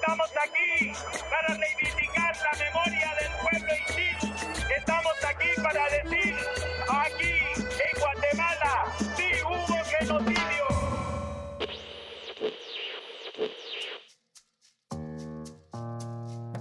[0.00, 0.92] Estamos aquí
[1.28, 4.34] para reivindicar la memoria del pueblo indígena.
[4.78, 6.36] Estamos aquí para decir,
[6.88, 7.34] aquí
[7.68, 8.72] en Guatemala,
[9.14, 10.64] sí hubo genocidio.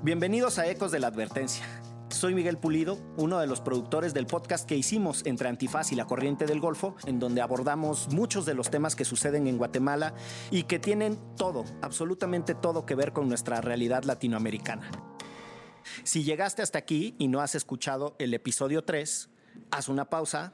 [0.01, 1.65] Bienvenidos a Ecos de la Advertencia.
[2.09, 6.07] Soy Miguel Pulido, uno de los productores del podcast que hicimos entre Antifaz y la
[6.07, 10.15] Corriente del Golfo, en donde abordamos muchos de los temas que suceden en Guatemala
[10.49, 14.89] y que tienen todo, absolutamente todo que ver con nuestra realidad latinoamericana.
[16.03, 19.29] Si llegaste hasta aquí y no has escuchado el episodio 3,
[19.69, 20.53] haz una pausa,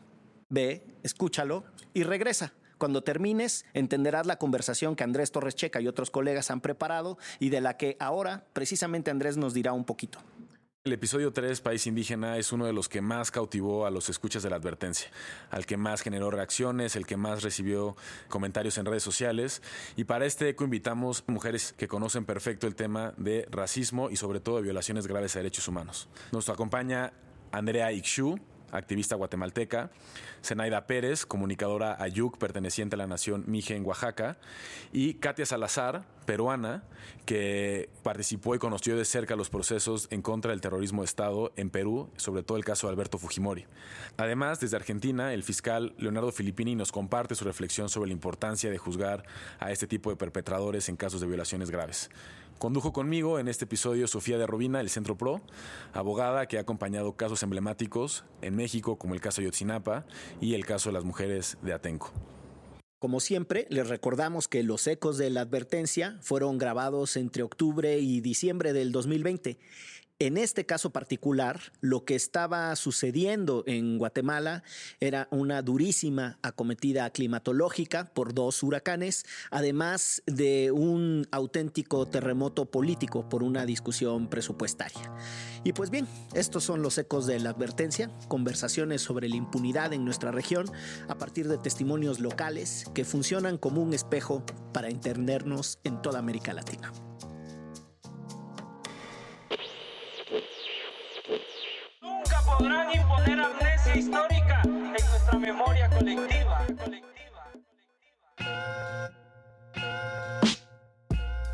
[0.49, 1.63] ve, escúchalo
[1.93, 2.53] y regresa.
[2.77, 7.49] Cuando termines, entenderás la conversación que Andrés Torres Checa y otros colegas han preparado y
[7.49, 10.19] de la que ahora precisamente Andrés nos dirá un poquito.
[10.85, 14.43] El episodio 3, País Indígena, es uno de los que más cautivó a los escuchas
[14.43, 15.09] de la advertencia,
[15.49, 17.97] al que más generó reacciones, el que más recibió
[18.29, 19.63] comentarios en redes sociales.
[19.95, 24.41] Y para este eco invitamos mujeres que conocen perfecto el tema de racismo y sobre
[24.41, 26.07] todo de violaciones graves a derechos humanos.
[26.31, 27.13] Nos acompaña
[27.51, 28.39] Andrea Ixu,
[28.71, 29.89] activista guatemalteca,
[30.43, 34.37] Zenaida Pérez, comunicadora Ayuc, perteneciente a la nación Mije en Oaxaca,
[34.91, 36.83] y Katia Salazar, peruana,
[37.25, 41.69] que participó y conoció de cerca los procesos en contra del terrorismo de Estado en
[41.69, 43.65] Perú, sobre todo el caso de Alberto Fujimori.
[44.17, 48.77] Además, desde Argentina, el fiscal Leonardo Filippini nos comparte su reflexión sobre la importancia de
[48.77, 49.23] juzgar
[49.59, 52.09] a este tipo de perpetradores en casos de violaciones graves.
[52.57, 55.41] Condujo conmigo en este episodio Sofía de Robina, el Centro Pro,
[55.93, 60.05] abogada que ha acompañado casos emblemáticos en México, como el caso Yotzinapa
[60.39, 62.13] y el caso de las mujeres de Atenco.
[62.99, 68.21] Como siempre, les recordamos que los ecos de la advertencia fueron grabados entre octubre y
[68.21, 69.57] diciembre del 2020.
[70.17, 74.63] En este caso particular, lo que estaba sucediendo en Guatemala
[75.01, 83.43] era una durísima acometida climatológica por dos huracanes, además de un auténtico terremoto político por
[83.43, 85.13] una discusión presupuestaria.
[85.65, 90.05] Y pues bien, estos son los ecos de la advertencia, conversaciones sobre la impunidad en
[90.05, 90.65] nuestra región
[91.09, 96.53] a partir de testimonios locales que funcionan como un espejo para entendernos en toda América
[96.53, 96.93] Latina.
[102.45, 106.65] Podrán imponer amnesia histórica en nuestra memoria colectiva.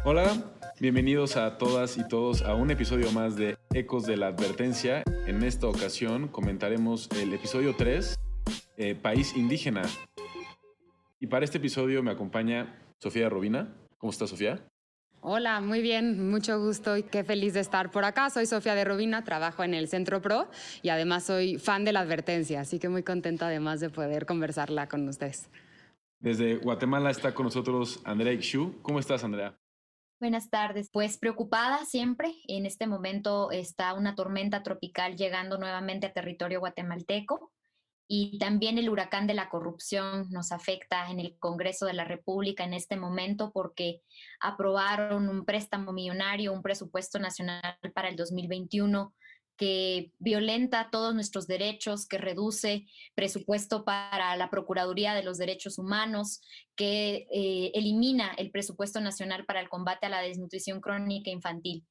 [0.03, 0.33] Hola,
[0.79, 5.03] bienvenidos a todas y todos a un episodio más de Ecos de la Advertencia.
[5.27, 8.19] En esta ocasión comentaremos el episodio 3,
[8.77, 9.83] eh, País Indígena.
[11.19, 13.75] Y para este episodio me acompaña Sofía Robina.
[13.99, 14.70] ¿Cómo estás, Sofía?
[15.23, 18.31] Hola, muy bien, mucho gusto y qué feliz de estar por acá.
[18.31, 20.49] Soy Sofía de Robina, trabajo en el Centro Pro
[20.81, 24.87] y además soy fan de la advertencia, así que muy contenta además de poder conversarla
[24.87, 25.47] con ustedes.
[26.19, 28.81] Desde Guatemala está con nosotros Andrea Ixu.
[28.81, 29.55] ¿Cómo estás, Andrea?
[30.19, 30.89] Buenas tardes.
[30.91, 32.33] Pues preocupada siempre.
[32.47, 37.51] En este momento está una tormenta tropical llegando nuevamente a territorio guatemalteco
[38.13, 42.65] y también el huracán de la corrupción nos afecta en el Congreso de la República
[42.65, 44.01] en este momento porque
[44.41, 49.13] aprobaron un préstamo millonario, un presupuesto nacional para el 2021
[49.55, 52.85] que violenta todos nuestros derechos, que reduce
[53.15, 56.41] presupuesto para la Procuraduría de los Derechos Humanos,
[56.75, 61.85] que eh, elimina el presupuesto nacional para el combate a la desnutrición crónica infantil.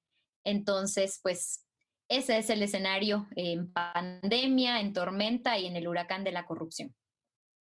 [0.45, 1.65] Entonces, pues
[2.11, 6.95] ese es el escenario en pandemia, en tormenta y en el huracán de la corrupción.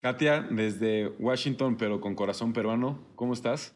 [0.02, 3.76] Katia, desde Washington, pero con corazón peruano, ¿cómo estás?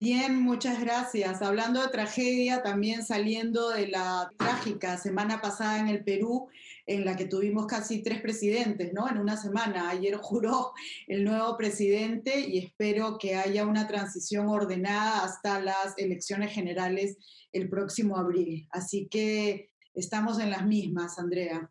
[0.00, 1.40] Bien, muchas gracias.
[1.40, 6.48] Hablando de tragedia, también saliendo de la trágica semana pasada en el Perú,
[6.84, 9.08] en la que tuvimos casi tres presidentes, ¿no?
[9.08, 9.88] En una semana.
[9.88, 10.72] Ayer juró
[11.06, 17.16] el nuevo presidente y espero que haya una transición ordenada hasta las elecciones generales
[17.52, 18.68] el próximo abril.
[18.72, 21.70] Así que estamos en las mismas, Andrea.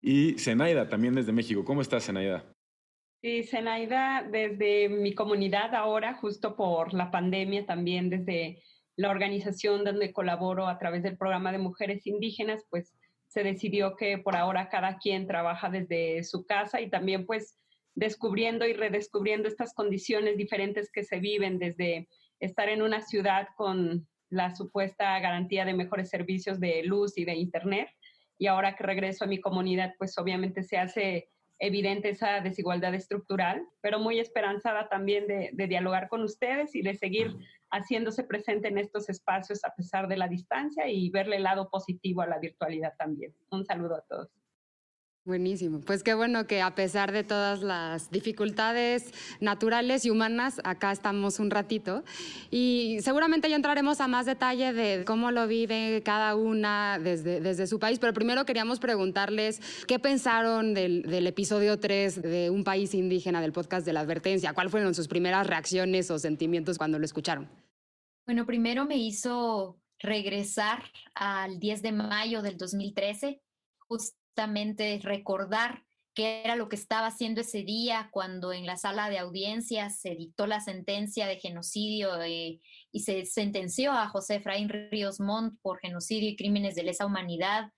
[0.00, 1.64] Y Zenaida, también desde México.
[1.64, 2.44] ¿Cómo estás, Zenaida?
[3.22, 8.62] Sí, Zenaida, desde mi comunidad ahora, justo por la pandemia, también desde
[8.96, 12.92] la organización donde colaboro a través del programa de mujeres indígenas, pues
[13.28, 17.56] se decidió que por ahora cada quien trabaja desde su casa y también pues
[17.94, 22.08] descubriendo y redescubriendo estas condiciones diferentes que se viven desde
[22.40, 27.34] estar en una ciudad con la supuesta garantía de mejores servicios de luz y de
[27.34, 27.88] internet.
[28.38, 33.62] Y ahora que regreso a mi comunidad, pues obviamente se hace evidente esa desigualdad estructural,
[33.82, 37.36] pero muy esperanzada también de, de, dialogar con ustedes y de seguir
[37.70, 42.22] haciéndose presente en estos espacios a pesar de la distancia y verle el lado positivo
[42.22, 43.34] a la virtualidad también.
[43.50, 44.41] Un saludo a todos.
[45.24, 45.80] Buenísimo.
[45.80, 51.38] Pues qué bueno que a pesar de todas las dificultades naturales y humanas, acá estamos
[51.38, 52.02] un ratito.
[52.50, 57.68] Y seguramente ya entraremos a más detalle de cómo lo vive cada una desde, desde
[57.68, 58.00] su país.
[58.00, 63.52] Pero primero queríamos preguntarles qué pensaron del, del episodio 3 de Un País Indígena del
[63.52, 64.54] podcast de la advertencia.
[64.54, 67.48] ¿Cuáles fueron sus primeras reacciones o sentimientos cuando lo escucharon?
[68.26, 70.82] Bueno, primero me hizo regresar
[71.14, 73.40] al 10 de mayo del 2013,
[73.86, 75.82] justo justamente recordar
[76.14, 80.14] qué era lo que estaba haciendo ese día cuando en la sala de audiencias se
[80.14, 82.60] dictó la sentencia de genocidio eh,
[82.92, 87.72] y se sentenció a José Efraín Ríos Montt por genocidio y crímenes de lesa humanidad.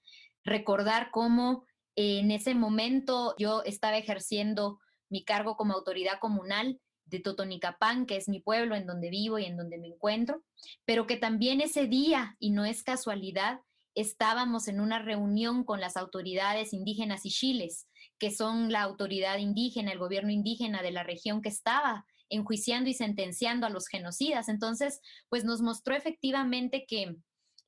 [0.45, 1.65] Recordar cómo
[1.97, 4.79] en ese momento yo estaba ejerciendo
[5.09, 9.45] mi cargo como autoridad comunal de Totonicapán, que es mi pueblo en donde vivo y
[9.45, 10.43] en donde me encuentro,
[10.85, 13.59] pero que también ese día, y no es casualidad,
[13.94, 17.88] estábamos en una reunión con las autoridades indígenas y chiles,
[18.19, 22.94] que son la autoridad indígena, el gobierno indígena de la región que estaba enjuiciando y
[22.94, 24.49] sentenciando a los genocidas.
[24.49, 27.17] Entonces, pues nos mostró efectivamente que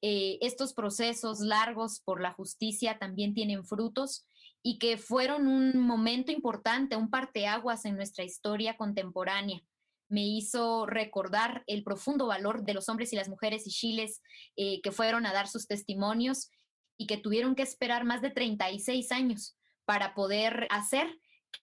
[0.03, 4.27] eh, estos procesos largos por la justicia también tienen frutos
[4.63, 9.61] y que fueron un momento importante, un parteaguas en nuestra historia contemporánea
[10.09, 14.23] me hizo recordar el profundo valor de los hombres y las mujeres y chiles
[14.57, 16.51] eh, que fueron a dar sus testimonios
[16.97, 21.09] y que tuvieron que esperar más de 36 años para poder hacer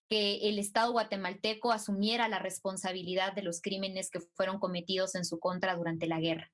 [0.09, 5.39] que el Estado guatemalteco asumiera la responsabilidad de los crímenes que fueron cometidos en su
[5.39, 6.51] contra durante la guerra.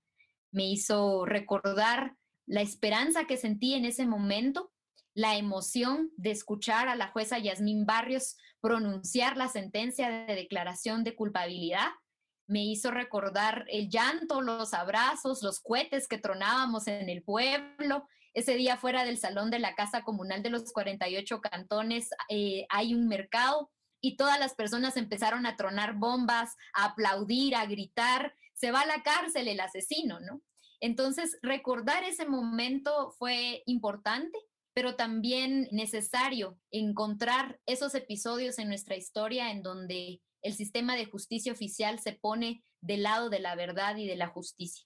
[0.52, 2.16] Me hizo recordar
[2.46, 4.72] la esperanza que sentí en ese momento,
[5.14, 11.16] la emoción de escuchar a la jueza Yasmín Barrios pronunciar la sentencia de declaración de
[11.16, 11.90] culpabilidad.
[12.48, 18.08] Me hizo recordar el llanto, los abrazos, los cohetes que tronábamos en el pueblo.
[18.34, 22.94] Ese día fuera del salón de la Casa Comunal de los 48 cantones eh, hay
[22.94, 23.72] un mercado
[24.02, 28.86] y todas las personas empezaron a tronar bombas, a aplaudir, a gritar, se va a
[28.86, 30.42] la cárcel el asesino, ¿no?
[30.82, 34.40] Entonces, recordar ese momento fue importante
[34.80, 41.52] pero también necesario encontrar esos episodios en nuestra historia en donde el sistema de justicia
[41.52, 44.86] oficial se pone del lado de la verdad y de la justicia.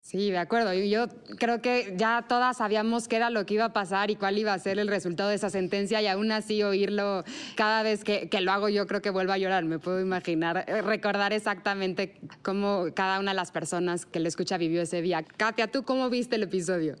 [0.00, 0.74] Sí, de acuerdo.
[0.74, 1.06] Yo
[1.38, 4.52] creo que ya todas sabíamos qué era lo que iba a pasar y cuál iba
[4.52, 7.22] a ser el resultado de esa sentencia y aún así oírlo
[7.54, 9.64] cada vez que, que, lo hago yo creo que vuelvo a llorar.
[9.66, 14.58] Me puedo imaginar, eh, recordar exactamente cómo cada una de las personas que lo escucha
[14.58, 15.22] vivió ese día.
[15.22, 16.96] Katia, ¿tú cómo viste el episodio?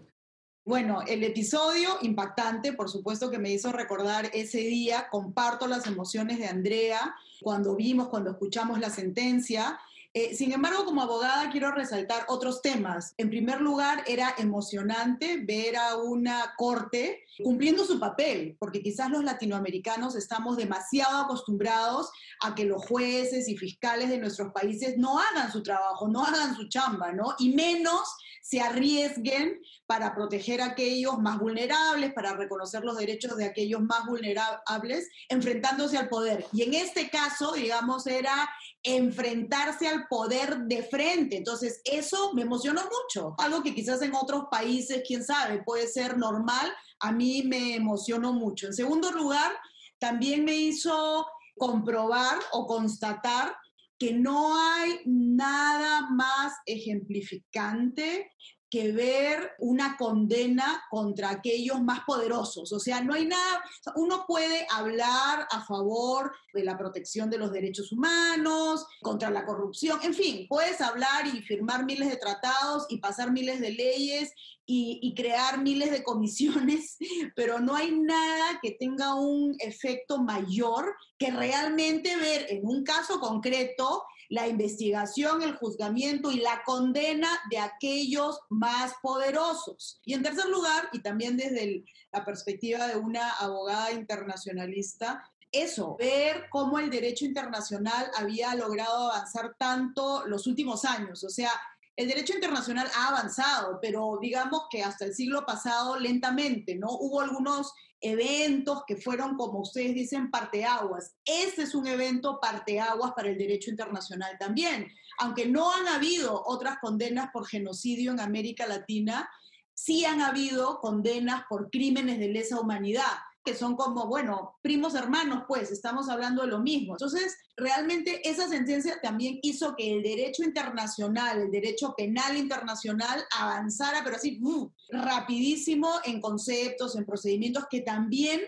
[0.66, 6.40] Bueno, el episodio impactante, por supuesto que me hizo recordar ese día, comparto las emociones
[6.40, 9.78] de Andrea cuando vimos, cuando escuchamos la sentencia.
[10.18, 13.12] Eh, sin embargo, como abogada quiero resaltar otros temas.
[13.18, 19.22] En primer lugar, era emocionante ver a una corte cumpliendo su papel, porque quizás los
[19.22, 22.10] latinoamericanos estamos demasiado acostumbrados
[22.42, 26.56] a que los jueces y fiscales de nuestros países no hagan su trabajo, no hagan
[26.56, 27.34] su chamba, ¿no?
[27.38, 28.08] Y menos
[28.40, 34.06] se arriesguen para proteger a aquellos más vulnerables, para reconocer los derechos de aquellos más
[34.06, 36.46] vulnerables, enfrentándose al poder.
[36.52, 38.48] Y en este caso, digamos, era
[38.82, 41.36] enfrentarse al poder de frente.
[41.36, 43.34] Entonces, eso me emocionó mucho.
[43.38, 48.32] Algo que quizás en otros países, quién sabe, puede ser normal, a mí me emocionó
[48.32, 48.66] mucho.
[48.66, 49.52] En segundo lugar,
[49.98, 53.54] también me hizo comprobar o constatar
[53.98, 58.30] que no hay nada más ejemplificante
[58.76, 62.70] que ver una condena contra aquellos más poderosos.
[62.74, 63.64] O sea, no hay nada,
[63.94, 69.98] uno puede hablar a favor de la protección de los derechos humanos, contra la corrupción,
[70.02, 74.32] en fin, puedes hablar y firmar miles de tratados y pasar miles de leyes
[74.66, 76.98] y, y crear miles de comisiones,
[77.34, 83.20] pero no hay nada que tenga un efecto mayor que realmente ver en un caso
[83.20, 90.00] concreto la investigación, el juzgamiento y la condena de aquellos más poderosos.
[90.04, 96.46] Y en tercer lugar, y también desde la perspectiva de una abogada internacionalista, eso, ver
[96.50, 101.22] cómo el derecho internacional había logrado avanzar tanto los últimos años.
[101.24, 101.50] O sea,
[101.96, 106.88] el derecho internacional ha avanzado, pero digamos que hasta el siglo pasado lentamente, ¿no?
[106.90, 111.14] Hubo algunos eventos que fueron, como ustedes dicen, parteaguas.
[111.24, 114.88] Este es un evento parteaguas para el derecho internacional también.
[115.18, 119.28] Aunque no han habido otras condenas por genocidio en América Latina,
[119.74, 123.12] sí han habido condenas por crímenes de lesa humanidad
[123.46, 126.94] que son como, bueno, primos hermanos, pues, estamos hablando de lo mismo.
[126.94, 134.02] Entonces, realmente esa sentencia también hizo que el derecho internacional, el derecho penal internacional avanzara,
[134.02, 138.40] pero así, uh, rapidísimo en conceptos, en procedimientos que también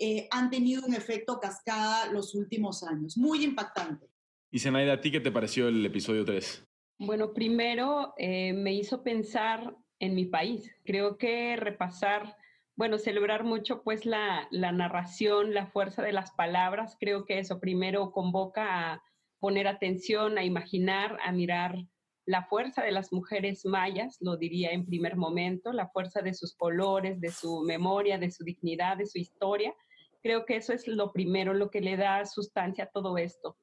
[0.00, 3.16] eh, han tenido un efecto cascada los últimos años.
[3.16, 4.08] Muy impactante.
[4.50, 6.66] Y Zenaida, ¿a ti qué te pareció el episodio 3?
[6.98, 10.74] Bueno, primero eh, me hizo pensar en mi país.
[10.84, 12.36] Creo que repasar
[12.80, 16.96] bueno, celebrar mucho pues la, narración, la fuerza de las palabras.
[16.98, 19.02] Creo que eso primero convoca a
[19.38, 21.76] poner atención, a imaginar, a mirar
[22.24, 26.54] la fuerza de las mujeres mayas, lo diría en primer momento, la fuerza de sus
[26.54, 29.74] colores, de su memoria, de su dignidad, de su historia.
[30.22, 33.58] Creo que eso es lo primero, lo que le da sustancia a todo esto.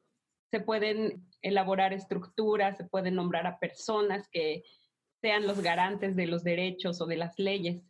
[0.51, 4.63] Se pueden elaborar estructuras, se pueden nombrar a personas que
[5.21, 7.81] sean los garantes de los derechos o de las leyes,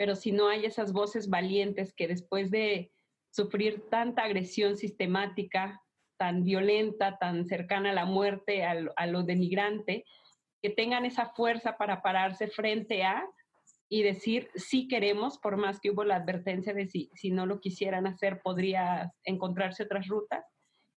[0.00, 2.90] pero si no hay esas voces valientes que después de
[3.30, 5.78] sufrir tanta agresión sistemática,
[6.18, 10.06] tan violenta, tan cercana a la muerte, a lo, denigrante,
[10.62, 13.28] que tengan esa fuerza para pararse frente a
[13.90, 17.60] y decir sí queremos, por más que hubo la advertencia de si, si no lo
[17.60, 20.46] quisieran hacer, podría encontrarse otras rutas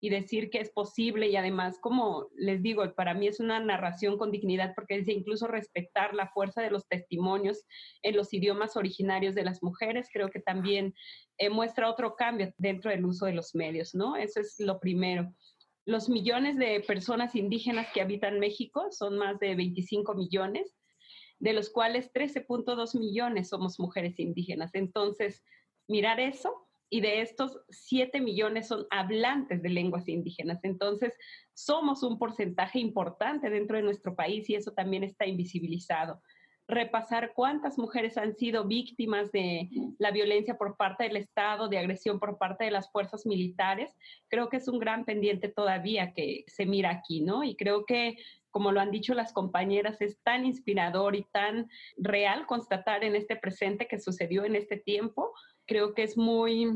[0.03, 4.17] y decir que es posible y además, como les digo, para mí es una narración
[4.17, 7.63] con dignidad porque dice incluso respetar la fuerza de los testimonios
[8.01, 10.95] en los idiomas originarios de las mujeres, creo que también
[11.37, 14.15] eh, muestra otro cambio dentro del uso de los medios, ¿no?
[14.15, 15.31] Eso es lo primero.
[15.85, 20.75] Los millones de personas indígenas que habitan México son más de 25 millones,
[21.37, 24.71] de los cuales 13.2 millones somos mujeres indígenas.
[24.73, 25.43] Entonces,
[25.87, 30.59] mirar eso y de estos 7 millones son hablantes de lenguas indígenas.
[30.63, 31.17] Entonces,
[31.53, 36.21] somos un porcentaje importante dentro de nuestro país y eso también está invisibilizado.
[36.67, 39.69] Repasar cuántas mujeres han sido víctimas de
[39.99, 43.95] la violencia por parte del Estado, de agresión por parte de las fuerzas militares,
[44.27, 47.45] creo que es un gran pendiente todavía que se mira aquí, ¿no?
[47.45, 48.17] Y creo que
[48.51, 53.35] como lo han dicho las compañeras, es tan inspirador y tan real constatar en este
[53.35, 55.33] presente que sucedió en este tiempo,
[55.65, 56.69] creo que es muy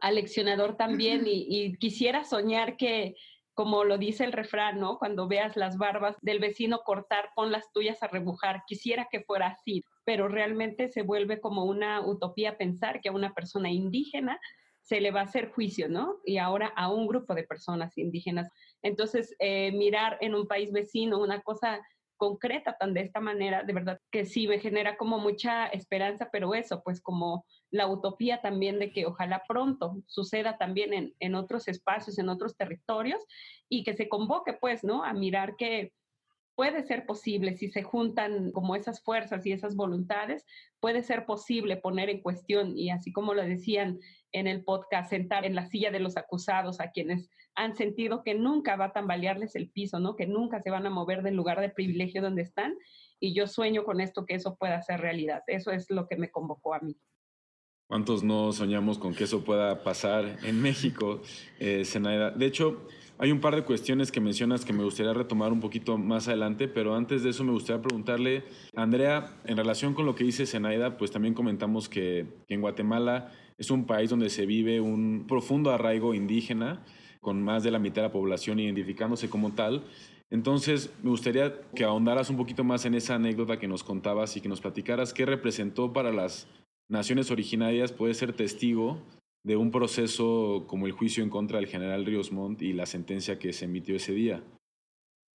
[0.00, 3.14] aleccionador también y, quisiera soñar que,
[3.54, 4.98] como lo dice el refrán, ¿no?
[4.98, 8.62] Cuando veas las barbas del vecino cortar, pon las tuyas a rebujar.
[8.66, 13.32] Quisiera que fuera así, pero realmente se vuelve como una utopía pensar que a una
[13.32, 14.40] persona indígena
[14.82, 16.16] se le va a hacer juicio, ¿no?
[16.24, 18.48] Y ahora a un grupo de personas indígenas.
[18.82, 21.80] Entonces, eh, mirar en un país vecino una cosa
[22.16, 26.54] concreta tan de esta manera, de verdad que sí me genera como mucha esperanza, pero
[26.54, 31.66] eso, pues como la utopía también de que ojalá pronto suceda también en, en otros
[31.66, 33.20] espacios, en otros territorios
[33.68, 35.02] y que se convoque pues, ¿no?
[35.02, 35.92] A mirar que
[36.54, 40.44] puede ser posible, si se juntan como esas fuerzas y esas voluntades,
[40.80, 43.98] puede ser posible poner en cuestión y así como lo decían
[44.32, 48.34] en el podcast, sentar en la silla de los acusados a quienes han sentido que
[48.34, 50.16] nunca va a tambalearles el piso, ¿no?
[50.16, 52.74] Que nunca se van a mover del lugar de privilegio donde están.
[53.20, 55.42] Y yo sueño con esto que eso pueda ser realidad.
[55.46, 56.96] Eso es lo que me convocó a mí.
[57.86, 61.20] ¿Cuántos no soñamos con que eso pueda pasar en México,
[61.60, 61.84] eh,
[62.36, 62.86] De hecho,
[63.18, 66.68] hay un par de cuestiones que mencionas que me gustaría retomar un poquito más adelante,
[66.68, 70.96] pero antes de eso me gustaría preguntarle, Andrea, en relación con lo que dice Zenaida,
[70.96, 75.70] pues también comentamos que, que en Guatemala es un país donde se vive un profundo
[75.70, 76.84] arraigo indígena
[77.20, 79.84] con más de la mitad de la población identificándose como tal.
[80.30, 84.40] Entonces, me gustaría que ahondaras un poquito más en esa anécdota que nos contabas y
[84.40, 86.48] que nos platicaras qué representó para las
[86.88, 88.98] naciones originarias poder ser testigo
[89.44, 93.38] de un proceso como el juicio en contra del general Ríos Montt y la sentencia
[93.38, 94.42] que se emitió ese día.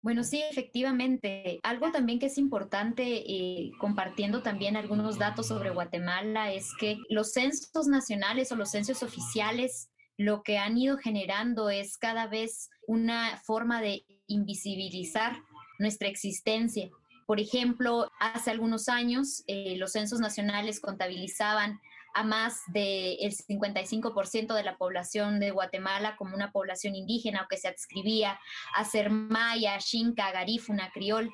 [0.03, 1.61] Bueno, sí, efectivamente.
[1.63, 7.31] Algo también que es importante, eh, compartiendo también algunos datos sobre Guatemala, es que los
[7.31, 13.37] censos nacionales o los censos oficiales lo que han ido generando es cada vez una
[13.45, 15.41] forma de invisibilizar
[15.79, 16.89] nuestra existencia.
[17.25, 21.79] Por ejemplo, hace algunos años eh, los censos nacionales contabilizaban
[22.13, 27.57] a más del 55% de la población de Guatemala como una población indígena o que
[27.57, 28.39] se adscribía
[28.75, 31.31] a ser maya, xinca, garífuna, criol.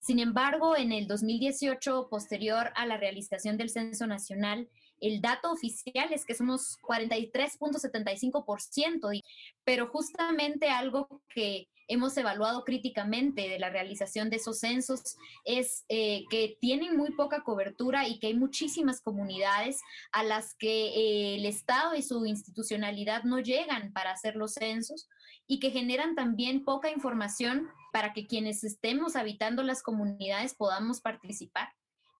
[0.00, 4.68] Sin embargo, en el 2018, posterior a la realización del censo nacional,
[5.00, 9.22] el dato oficial es que somos 43.75%,
[9.64, 16.24] pero justamente algo que hemos evaluado críticamente de la realización de esos censos es eh,
[16.30, 19.80] que tienen muy poca cobertura y que hay muchísimas comunidades
[20.12, 25.08] a las que eh, el Estado y su institucionalidad no llegan para hacer los censos
[25.46, 31.70] y que generan también poca información para que quienes estemos habitando las comunidades podamos participar.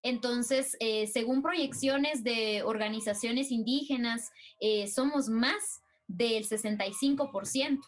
[0.03, 4.31] Entonces, eh, según proyecciones de organizaciones indígenas,
[4.93, 7.81] somos más del 65%.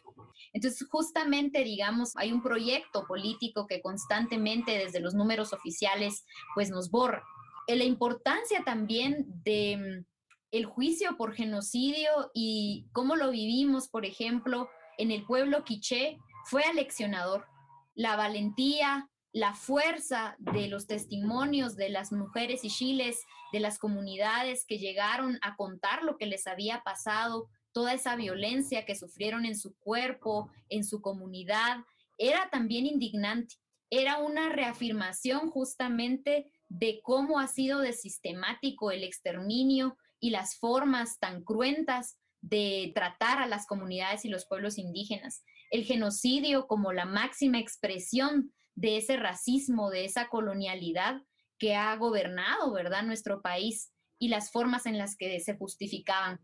[0.53, 6.25] Entonces, justamente, digamos, hay un proyecto político que constantemente desde los números oficiales,
[6.55, 7.25] pues nos borra.
[7.67, 10.07] Eh, la importancia también de mm,
[10.53, 16.65] el juicio por genocidio y cómo lo vivimos, por ejemplo, en el pueblo quiché, fue
[16.65, 17.47] aleccionador.
[17.95, 23.21] La valentía, la fuerza de los testimonios de las mujeres y chiles,
[23.53, 28.85] de las comunidades que llegaron a contar lo que les había pasado, toda esa violencia
[28.85, 31.79] que sufrieron en su cuerpo, en su comunidad,
[32.19, 33.55] era también indignante.
[33.89, 41.19] Era una reafirmación justamente de cómo ha sido de sistemático el exterminio y las formas
[41.19, 45.45] tan cruentas de tratar a las comunidades y los pueblos indígenas.
[45.71, 51.23] El genocidio como la máxima expresión de ese racismo, de esa colonialidad
[51.59, 56.41] que ha gobernado, ¿verdad?, nuestro país y las formas en las que se justificaban.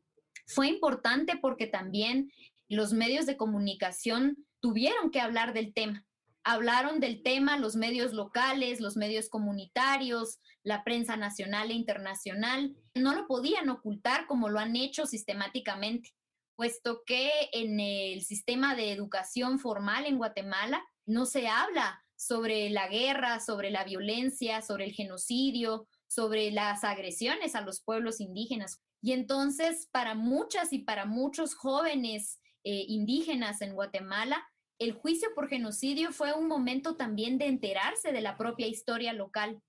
[0.47, 2.31] Fue importante porque también
[2.69, 6.05] los medios de comunicación tuvieron que hablar del tema.
[6.45, 12.77] Hablaron del tema los medios locales, los medios comunitarios, la prensa nacional e internacional.
[12.95, 16.11] No lo podían ocultar como lo han hecho sistemáticamente,
[16.55, 22.89] puesto que en el sistema de educación formal en Guatemala no se habla sobre la
[22.89, 28.81] guerra, sobre la violencia, sobre el genocidio, sobre las agresiones a los pueblos indígenas.
[29.03, 34.45] Y entonces, para muchas y para muchos jóvenes eh, indígenas en Guatemala,
[34.79, 39.63] el juicio por genocidio fue un momento también de enterarse de la propia historia local.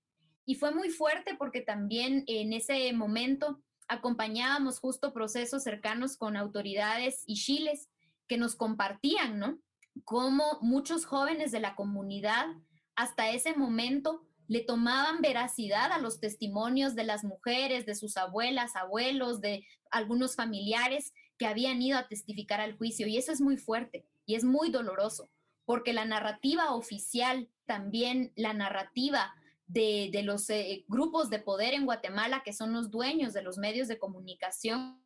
[0.44, 7.22] Y fue muy fuerte porque también en ese momento acompañábamos justo procesos cercanos con autoridades
[7.26, 7.88] y chiles
[8.26, 9.58] que nos compartían, ¿no?
[10.04, 12.46] Cómo muchos jóvenes de la comunidad
[12.96, 18.76] hasta ese momento le tomaban veracidad a los testimonios de las mujeres, de sus abuelas,
[18.76, 23.06] abuelos, de algunos familiares que habían ido a testificar al juicio.
[23.06, 25.30] Y eso es muy fuerte y es muy doloroso,
[25.64, 29.34] porque la narrativa oficial, también la narrativa
[29.66, 33.86] de, los eh, grupos de poder en Guatemala, que son los dueños de los medios
[33.86, 34.98] de comunicación,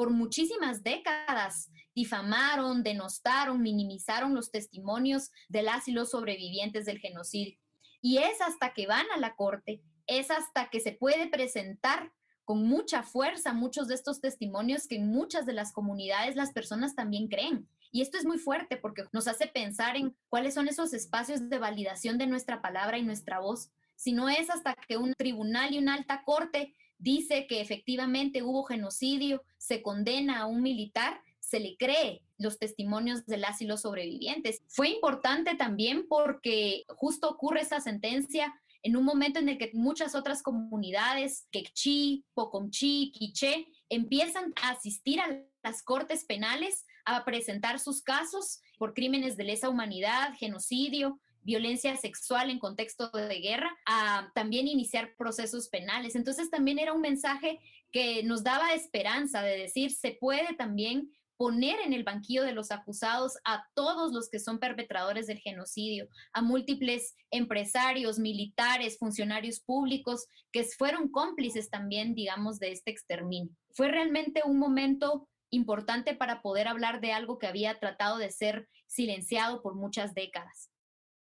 [0.00, 7.58] por muchísimas décadas difamaron, denostaron, minimizaron los testimonios de las y los sobrevivientes del genocidio.
[8.00, 12.14] Y es hasta que van a la corte, es hasta que se puede presentar
[12.46, 16.94] con mucha fuerza muchos de estos testimonios que en muchas de las comunidades las personas
[16.94, 17.68] también creen.
[17.92, 21.58] Y esto es muy fuerte porque nos hace pensar en cuáles son esos espacios de
[21.58, 23.70] validación de nuestra palabra y nuestra voz.
[23.96, 28.62] Si no es hasta que un tribunal y una alta corte dice que efectivamente hubo
[28.64, 34.62] genocidio, se condena a un militar, se le cree los testimonios de las y sobrevivientes.
[34.68, 40.14] Fue importante también porque justo ocurre esa sentencia en un momento en el que muchas
[40.14, 48.02] otras comunidades, Quechí, Pocomchí, Quiché, empiezan a asistir a las cortes penales a presentar sus
[48.02, 54.68] casos por crímenes de lesa humanidad, genocidio, violencia sexual en contexto de guerra, a también
[54.68, 56.14] iniciar procesos penales.
[56.14, 61.80] Entonces también era un mensaje que nos daba esperanza de decir, se puede también poner
[61.80, 66.42] en el banquillo de los acusados a todos los que son perpetradores del genocidio, a
[66.42, 73.56] múltiples empresarios, militares, funcionarios públicos que fueron cómplices también, digamos, de este exterminio.
[73.72, 78.68] Fue realmente un momento importante para poder hablar de algo que había tratado de ser
[78.86, 80.70] silenciado por muchas décadas.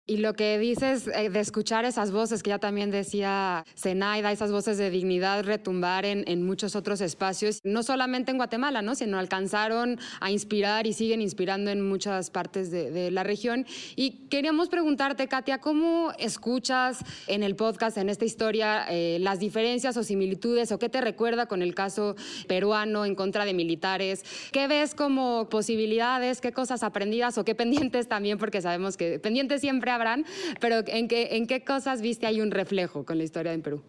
[0.05, 4.51] Y lo que dices eh, de escuchar esas voces que ya también decía Zenaida, esas
[4.51, 8.97] voces de dignidad retumbar en, en, muchos otros espacios, no solamente en Guatemala, ¿no?
[8.97, 13.65] sino alcanzaron a inspirar y siguen inspirando en muchas partes de, de, la región.
[13.95, 19.97] Y queríamos preguntarte, Katia, ¿cómo escuchas en el podcast, en esta historia, eh, las diferencias
[19.97, 22.17] o similitudes o qué te recuerda con el caso
[22.49, 24.25] peruano en contra de militares?
[24.51, 28.37] ¿Qué ves como posibilidades, qué cosas aprendidas o qué pendientes también?
[28.37, 30.25] Porque sabemos que pendientes siempre habrán,
[30.61, 33.83] pero ¿en qué, ¿en qué cosas viste hay un reflejo con la historia en Perú?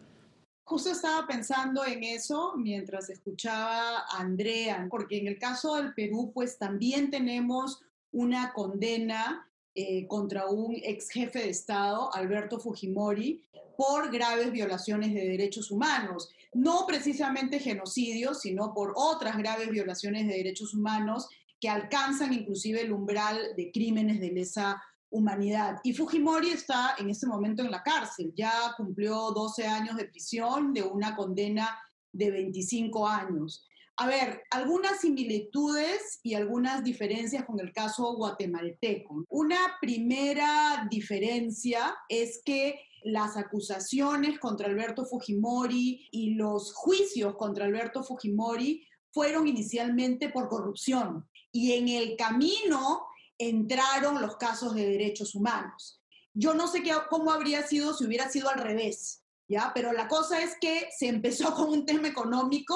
[0.65, 6.31] Justo estaba pensando en eso mientras escuchaba a Andrea, porque en el caso del Perú,
[6.33, 13.43] pues también tenemos una condena eh, contra un ex jefe de Estado, Alberto Fujimori,
[13.75, 16.29] por graves violaciones de derechos humanos.
[16.53, 21.27] No precisamente genocidio, sino por otras graves violaciones de derechos humanos
[21.59, 24.81] que alcanzan inclusive el umbral de crímenes de lesa
[25.13, 25.79] humanidad.
[25.83, 30.73] Y Fujimori está en este momento en la cárcel, ya cumplió 12 años de prisión
[30.73, 31.79] de una condena
[32.11, 33.65] de 25 años.
[33.97, 39.23] A ver, algunas similitudes y algunas diferencias con el caso guatemalteco.
[39.29, 48.03] Una primera diferencia es que las acusaciones contra Alberto Fujimori y los juicios contra Alberto
[48.03, 53.03] Fujimori fueron inicialmente por corrupción y en el camino
[53.37, 56.01] entraron los casos de derechos humanos.
[56.33, 59.71] Yo no sé cómo habría sido si hubiera sido al revés, ¿ya?
[59.73, 62.75] Pero la cosa es que se empezó con un tema económico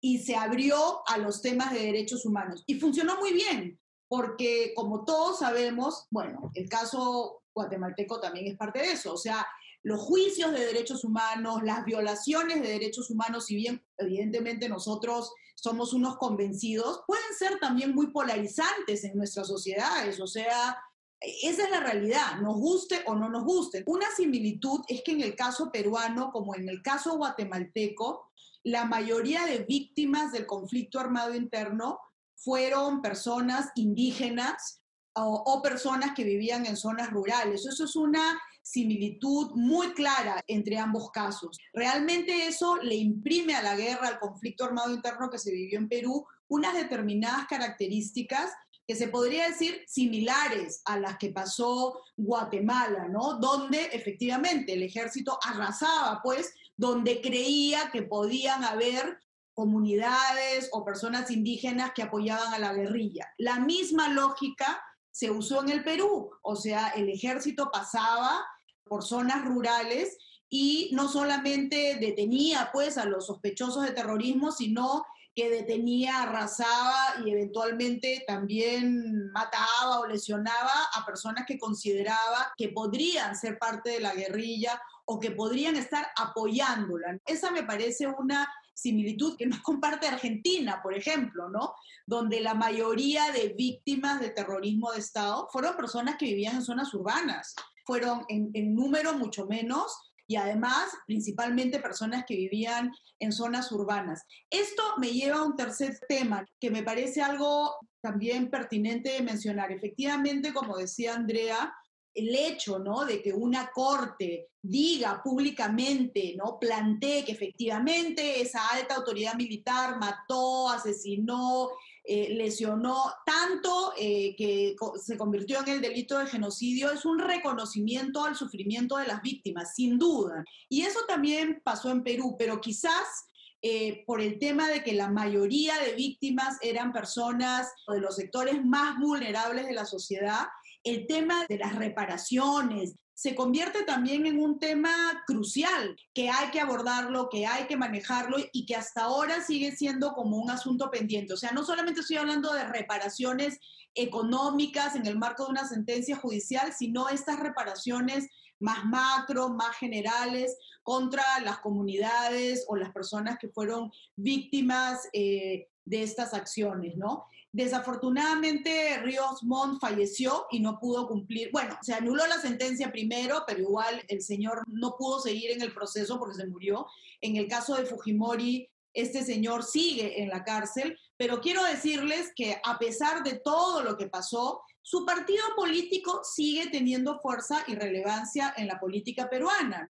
[0.00, 2.62] y se abrió a los temas de derechos humanos.
[2.66, 8.80] Y funcionó muy bien, porque como todos sabemos, bueno, el caso guatemalteco también es parte
[8.80, 9.46] de eso, o sea,
[9.84, 15.92] los juicios de derechos humanos, las violaciones de derechos humanos, si bien evidentemente nosotros somos
[15.92, 20.76] unos convencidos, pueden ser también muy polarizantes en nuestras sociedades, o sea,
[21.20, 23.82] esa es la realidad, nos guste o no nos guste.
[23.86, 28.30] Una similitud es que en el caso peruano, como en el caso guatemalteco,
[28.62, 31.98] la mayoría de víctimas del conflicto armado interno
[32.36, 34.82] fueron personas indígenas
[35.14, 37.64] o, personas que vivían en zonas rurales.
[37.66, 41.58] Eso es una similitud muy clara entre ambos casos.
[41.72, 45.88] Realmente eso le imprime a la guerra, al conflicto armado interno que se vivió en
[45.88, 48.50] Perú, unas determinadas características
[48.86, 53.34] que se podría decir similares a las que pasó Guatemala, ¿no?
[53.34, 59.18] Donde efectivamente el ejército arrasaba, pues, donde creía que podían haber
[59.54, 63.26] comunidades o personas indígenas que apoyaban a la guerrilla.
[63.38, 68.44] La misma lógica se usó en el Perú, o sea, el ejército pasaba
[68.84, 70.18] por zonas rurales
[70.48, 77.30] y no solamente detenía pues a los sospechosos de terrorismo, sino que detenía, arrasaba y
[77.30, 84.14] eventualmente también mataba o lesionaba a personas que consideraba que podrían ser parte de la
[84.14, 87.18] guerrilla o que podrían estar apoyándola.
[87.26, 91.74] Esa me parece una similitud que nos comparte Argentina, por ejemplo, ¿no?
[92.06, 96.94] Donde la mayoría de víctimas de terrorismo de Estado fueron personas que vivían en zonas
[96.94, 104.22] urbanas, fueron en, número mucho menos y además principalmente personas que vivían en zonas urbanas.
[104.50, 109.70] Esto me lleva a un tercer tema que me parece algo también pertinente de mencionar.
[109.70, 111.74] Efectivamente, como decía Andrea,
[112.14, 113.04] el hecho, ¿no?
[113.04, 116.58] De que una corte diga públicamente, ¿no?
[116.58, 121.70] Plantee que efectivamente esa alta autoridad militar mató, asesinó,
[122.06, 128.24] eh, lesionó tanto eh, que se convirtió en el delito de genocidio, es un reconocimiento
[128.24, 130.44] al sufrimiento de las víctimas, sin duda.
[130.68, 133.26] Y eso también pasó en Perú, pero quizás
[133.62, 138.62] eh, por el tema de que la mayoría de víctimas eran personas de los sectores
[138.62, 140.48] más vulnerables de la sociedad,
[140.82, 146.60] el tema de las reparaciones se convierte también en un tema crucial, que hay que
[146.60, 151.32] abordarlo, que hay que manejarlo y que hasta ahora sigue siendo como un asunto pendiente.
[151.32, 153.60] O sea, no solamente estoy hablando de reparaciones
[153.94, 160.56] económicas en el marco de una sentencia judicial, sino estas reparaciones más macro, más generales,
[160.82, 167.26] contra las comunidades o las personas que fueron víctimas eh, de estas acciones, ¿no?
[167.54, 171.50] Desafortunadamente, Ríos Montt falleció y no pudo cumplir.
[171.52, 175.72] Bueno, se anuló la sentencia primero, pero igual el señor no pudo seguir en el
[175.72, 176.88] proceso porque se murió.
[177.20, 182.60] En el caso de Fujimori, este señor sigue en la cárcel, pero quiero decirles que
[182.64, 188.52] a pesar de todo lo que pasó, su partido político sigue teniendo fuerza y relevancia
[188.56, 189.88] en la política peruana.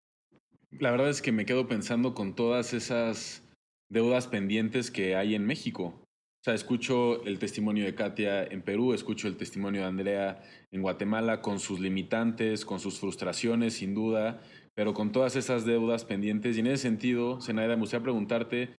[0.73, 3.45] La verdad es que me quedo pensando con todas esas
[3.89, 6.02] deudas pendientes que hay en México.
[6.43, 10.83] O sea, escucho el testimonio de Katia en Perú, escucho el testimonio de Andrea en
[10.83, 14.41] Guatemala, con sus limitantes, con sus frustraciones, sin duda,
[14.75, 16.57] pero con todas esas deudas pendientes.
[16.57, 18.77] Y en ese sentido, Zenaida, me gustaría preguntarte,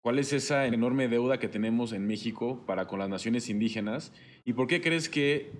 [0.00, 4.14] ¿cuál es esa enorme deuda que tenemos en México para con las naciones indígenas?
[4.46, 5.52] ¿Y por qué crees que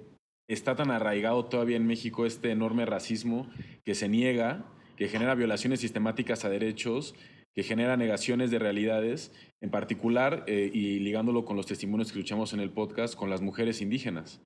[0.49, 3.47] está tan arraigado todavía en México este enorme racismo
[3.85, 4.65] que se niega,
[4.97, 7.15] que genera violaciones sistemáticas a derechos
[7.55, 12.53] que genera negaciones de realidades, en particular, eh, y ligándolo con los testimonios que escuchamos
[12.53, 14.43] en el podcast, con las mujeres indígenas.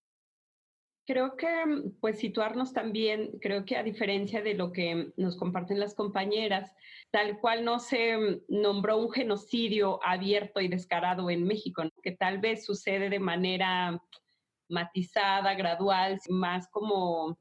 [1.07, 1.47] Creo que,
[2.01, 6.73] pues, situarnos también, creo que a diferencia de lo que nos comparten las compañeras,
[7.13, 12.65] tal cual no se nombró un genocidio abierto y descarado en México, que tal vez
[12.65, 14.03] sucede de manera
[14.69, 17.39] matizada, gradual, más como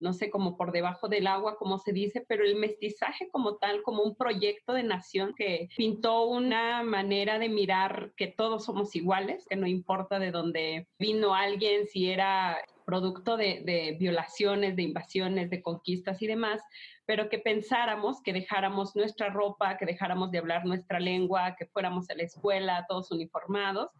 [0.00, 3.82] no sé, como por debajo del agua, como se dice, pero el mestizaje como tal,
[3.82, 9.46] como un proyecto de nación que pintó una manera de mirar que todos somos iguales,
[9.48, 12.58] que no importa de dónde vino alguien, si era
[12.90, 16.60] producto de, de violaciones, de invasiones, de conquistas y demás,
[17.06, 22.10] pero que pensáramos que dejáramos nuestra ropa, que dejáramos de hablar nuestra lengua, que fuéramos
[22.10, 23.90] a la escuela todos uniformados,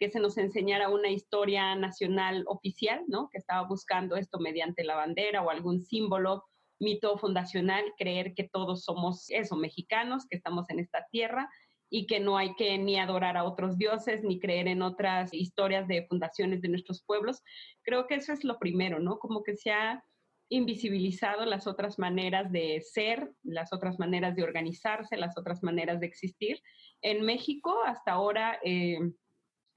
[0.00, 3.28] que se nos enseñara una historia nacional oficial, ¿no?
[3.28, 6.44] Que estaba buscando esto mediante la bandera o algún símbolo,
[6.80, 11.50] mito fundacional, creer que todos somos eso, mexicanos, que estamos en esta tierra
[11.90, 15.88] y que no hay que ni adorar a otros dioses ni creer en otras historias
[15.88, 17.42] de fundaciones de nuestros pueblos.
[17.82, 19.18] Creo que eso es lo primero, ¿no?
[19.18, 20.04] Como que se ha
[20.50, 26.06] invisibilizado las otras maneras de ser, las otras maneras de organizarse, las otras maneras de
[26.06, 26.62] existir.
[27.02, 28.98] En México, hasta ahora, eh,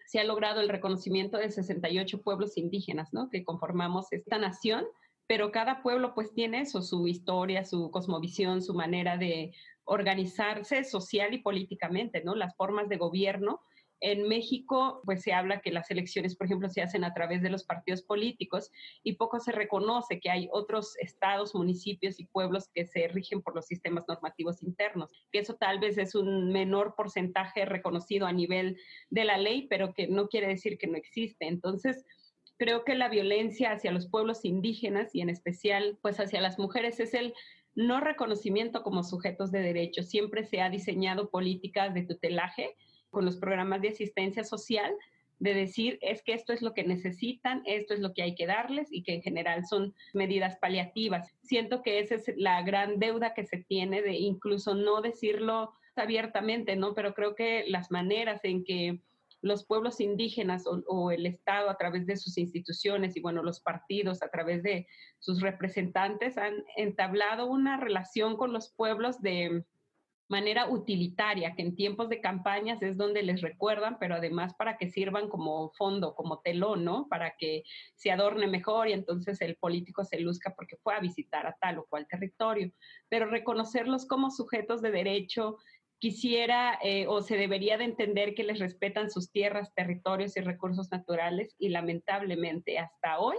[0.08, 3.30] se ha logrado el reconocimiento de 68 pueblos indígenas, ¿no?
[3.30, 4.86] Que conformamos esta nación,
[5.26, 9.54] pero cada pueblo pues tiene eso, su historia, su cosmovisión, su manera de
[9.92, 12.34] organizarse social y políticamente, ¿no?
[12.34, 13.60] Las formas de gobierno
[14.00, 17.50] en México, pues se habla que las elecciones, por ejemplo, se hacen a través de
[17.50, 18.72] los partidos políticos
[19.04, 23.54] y poco se reconoce que hay otros estados, municipios y pueblos que se rigen por
[23.54, 28.78] los sistemas normativos internos, que eso tal vez es un menor porcentaje reconocido a nivel
[29.10, 31.48] de la ley, pero que no quiere decir que no existe.
[31.48, 32.06] Entonces,
[32.62, 37.00] creo que la violencia hacia los pueblos indígenas y en especial pues hacia las mujeres
[37.00, 37.34] es el
[37.76, 40.04] no reconocimiento como sujetos de derecho.
[40.04, 42.76] Siempre se ha diseñado políticas de tutelaje
[43.10, 44.94] con los programas de asistencia social,
[45.40, 48.46] de decir es que esto es lo que necesitan, esto es lo que hay que
[48.46, 51.34] darles y que en general son medidas paliativas.
[51.42, 56.76] Siento que esa es la gran deuda que se tiene de incluso no decirlo abiertamente,
[56.76, 56.94] ¿no?
[56.94, 59.02] Pero creo que las maneras en que
[59.42, 64.22] los pueblos indígenas o, el Estado a través de sus instituciones y bueno, los partidos
[64.22, 64.88] a través de
[65.20, 69.66] sus representantes han entablado una relación con los pueblos de
[70.32, 74.88] manera utilitaria, que en tiempos de campañas es donde les recuerdan, pero además para que
[74.88, 77.08] sirvan como fondo, como telón, ¿no?
[77.10, 77.64] Para que
[77.96, 81.80] se adorne mejor y entonces el político se luzca porque fue a visitar a tal
[81.80, 82.72] o cual territorio.
[83.10, 85.58] Pero reconocerlos como sujetos de derecho,
[86.02, 90.92] quisiera eh, o se debería de entender que les respetan sus tierras, territorios y recursos
[90.92, 93.38] naturales y lamentablemente hasta hoy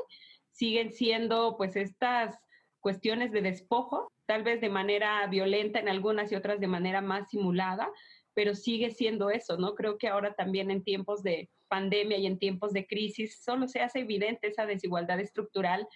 [0.52, 2.38] siguen siendo pues estas
[2.78, 7.28] cuestiones de despojo tal vez de manera violenta en algunas y otras de manera más
[7.30, 7.90] simulada,
[8.32, 9.74] pero sigue siendo eso, ¿no?
[9.74, 13.80] Creo que ahora también en tiempos de pandemia y en tiempos de crisis solo se
[13.80, 15.88] hace evidente esa desigualdad estructural.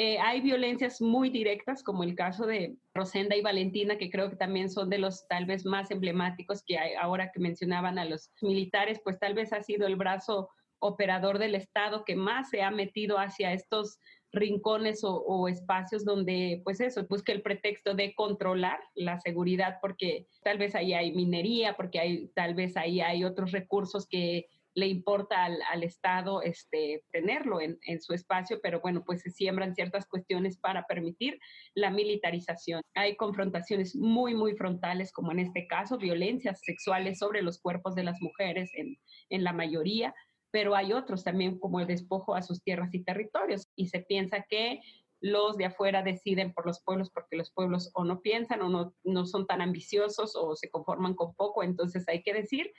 [0.00, 4.36] Eh, hay violencias muy directas, como el caso de Rosenda y Valentina, que creo que
[4.36, 8.30] también son de los tal vez más emblemáticos que hay, ahora que mencionaban a los
[8.40, 12.70] militares, pues tal vez ha sido el brazo operador del Estado que más se ha
[12.70, 13.98] metido hacia estos
[14.30, 20.58] rincones o, espacios donde, pues eso, busque el pretexto de controlar la seguridad porque tal
[20.58, 24.46] vez ahí hay minería, porque hay, tal vez ahí hay otros recursos que
[24.78, 29.74] le importa al, Estado este, tenerlo en, en, su espacio, pero bueno, pues se siembran
[29.74, 31.40] ciertas cuestiones para permitir
[31.74, 32.82] la militarización.
[32.94, 38.04] Hay confrontaciones muy, muy frontales, como en este caso, violencias sexuales sobre los cuerpos de
[38.04, 38.96] las mujeres en,
[39.30, 40.14] en la mayoría,
[40.52, 44.46] pero hay otros también como el despojo a sus tierras y territorios y se piensa
[44.48, 44.80] que
[45.20, 48.94] los de afuera deciden por los pueblos porque los pueblos o no piensan o no,
[49.02, 52.72] no son tan ambiciosos o se conforman con poco, entonces hay que decir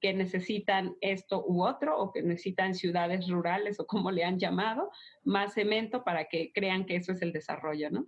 [0.00, 4.90] que necesitan esto u otro o que necesitan ciudades rurales o como le han llamado,
[5.24, 8.06] más cemento para que crean que eso es el desarrollo, ¿no?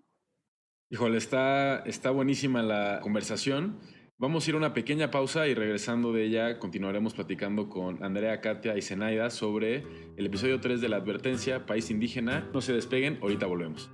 [0.91, 3.79] Híjole, está, está buenísima la conversación.
[4.17, 8.41] Vamos a ir a una pequeña pausa y regresando de ella continuaremos platicando con Andrea,
[8.41, 9.85] Katia y Zenaida sobre
[10.17, 12.51] el episodio 3 de la advertencia País Indígena.
[12.53, 13.91] No se despeguen, ahorita volvemos.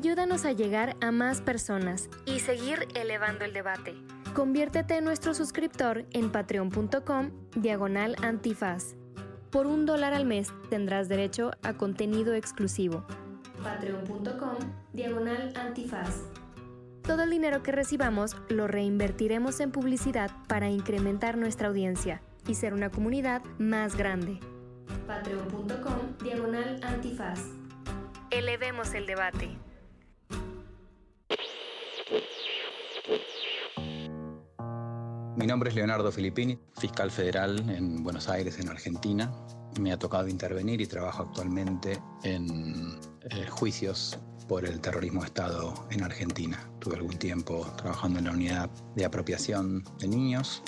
[0.00, 3.94] Ayúdanos a llegar a más personas y seguir elevando el debate.
[4.34, 8.94] Conviértete en nuestro suscriptor en patreon.com diagonal antifaz.
[9.50, 13.04] Por un dólar al mes tendrás derecho a contenido exclusivo
[13.62, 14.56] patreon.com
[14.94, 16.22] diagonal antifaz.
[17.02, 22.72] Todo el dinero que recibamos lo reinvertiremos en publicidad para incrementar nuestra audiencia y ser
[22.72, 24.40] una comunidad más grande.
[25.06, 27.44] Patreon.com diagonal antifaz.
[28.30, 29.58] Elevemos el debate.
[35.36, 39.32] Mi nombre es Leonardo Filippini, fiscal federal en Buenos Aires, en Argentina.
[39.78, 42.98] Me ha tocado intervenir y trabajo actualmente en
[43.30, 44.18] eh, juicios
[44.48, 46.68] por el terrorismo de Estado en Argentina.
[46.80, 50.62] Tuve algún tiempo trabajando en la unidad de apropiación de niños,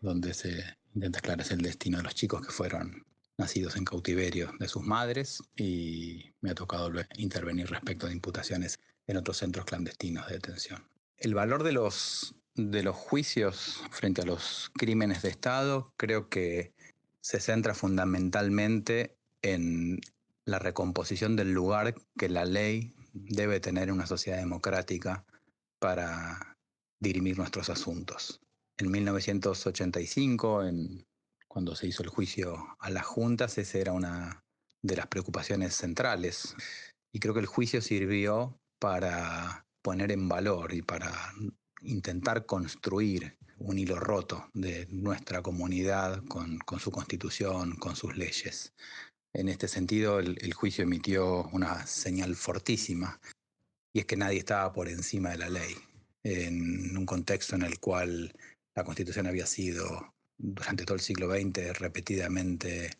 [0.00, 3.04] donde se intenta esclarecer el destino de los chicos que fueron
[3.36, 8.78] nacidos en cautiverio de sus madres y me ha tocado intervenir respecto de imputaciones
[9.08, 10.86] en otros centros clandestinos de detención.
[11.16, 16.72] El valor de los, de los juicios frente a los crímenes de Estado creo que
[17.20, 20.00] se centra fundamentalmente en
[20.44, 25.24] la recomposición del lugar que la ley debe tener en una sociedad democrática
[25.78, 26.56] para
[27.00, 28.40] dirimir nuestros asuntos.
[28.76, 31.06] En 1985, en,
[31.48, 34.44] cuando se hizo el juicio a las juntas, esa era una
[34.82, 36.54] de las preocupaciones centrales.
[37.12, 41.32] Y creo que el juicio sirvió para poner en valor y para
[41.82, 48.72] intentar construir un hilo roto de nuestra comunidad con, su constitución, con sus leyes.
[49.32, 53.20] En este sentido, el, juicio emitió una señal fortísima,
[53.92, 55.74] y es que nadie estaba por encima de la ley,
[56.22, 58.32] en un contexto en el cual
[58.74, 62.90] la constitución había sido durante todo el siglo XX repetidamente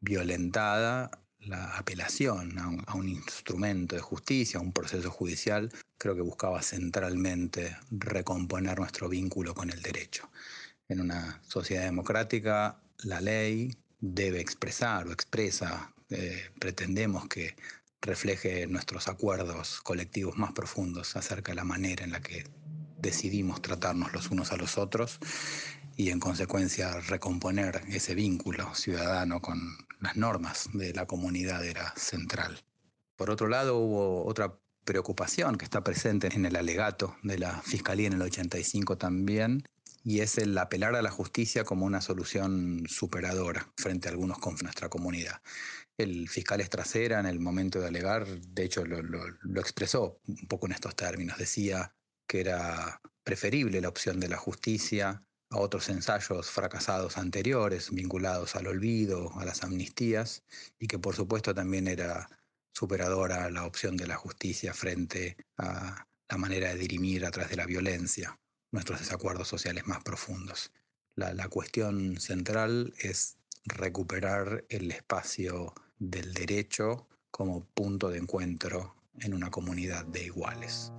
[0.00, 1.10] violentada,
[1.46, 7.76] la apelación a un, instrumento de justicia, a un proceso judicial, creo que buscaba centralmente
[7.90, 10.28] recomponer nuestro vínculo con el derecho.
[10.88, 17.56] En una sociedad democrática, la ley debe expresar o expresa, eh, pretendemos que
[18.02, 22.44] refleje nuestros acuerdos colectivos más profundos acerca de la manera en la que
[22.98, 25.18] decidimos tratarnos los unos a los otros
[25.96, 32.62] y en consecuencia recomponer ese vínculo ciudadano con las normas de la comunidad era central.
[33.16, 38.06] Por otro lado, hubo otra preocupación que está presente en el alegato de la Fiscalía
[38.06, 39.64] en el 85 también,
[40.04, 44.56] y es el apelar a la justicia como una solución superadora frente a algunos con
[44.62, 45.40] nuestra comunidad.
[45.96, 50.66] El fiscal Estracera en el momento de alegar, de hecho lo, lo expresó un poco
[50.66, 51.94] en estos términos, decía
[52.26, 58.66] que era preferible la opción de la justicia a otros ensayos fracasados anteriores vinculados al
[58.66, 60.42] olvido, a las amnistías,
[60.80, 62.28] y que por supuesto también era
[62.72, 67.56] superadora la opción de la justicia frente a la manera de dirimir a través de
[67.56, 68.36] la violencia
[68.72, 70.72] nuestros desacuerdos sociales más profundos.
[71.14, 79.34] La, la cuestión central es recuperar el espacio del derecho como punto de encuentro en
[79.34, 80.90] una comunidad de iguales.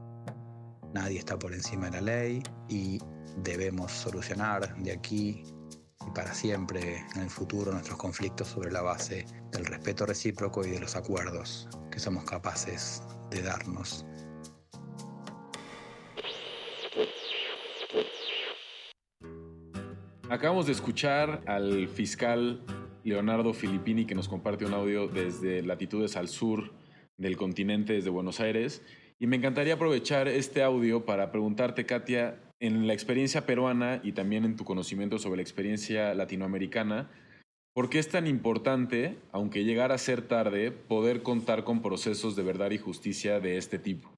[0.96, 3.00] Nadie está por encima de la ley y
[3.44, 5.44] debemos solucionar de aquí
[6.08, 10.70] y para siempre en el futuro nuestros conflictos sobre la base del respeto recíproco y
[10.70, 14.06] de los acuerdos que somos capaces de darnos.
[20.30, 22.64] Acabamos de escuchar al fiscal
[23.04, 26.72] Leonardo Filippini que nos comparte un audio desde latitudes al sur
[27.18, 28.82] del continente, desde Buenos Aires.
[29.20, 34.44] Y me encantaría aprovechar este audio para preguntarte, Katia, en la experiencia peruana y también
[34.44, 37.10] en tu conocimiento sobre la experiencia latinoamericana,
[37.74, 42.44] ¿por qué es tan importante, aunque llegara a ser tarde, poder contar con procesos de
[42.44, 44.15] verdad y justicia de este tipo?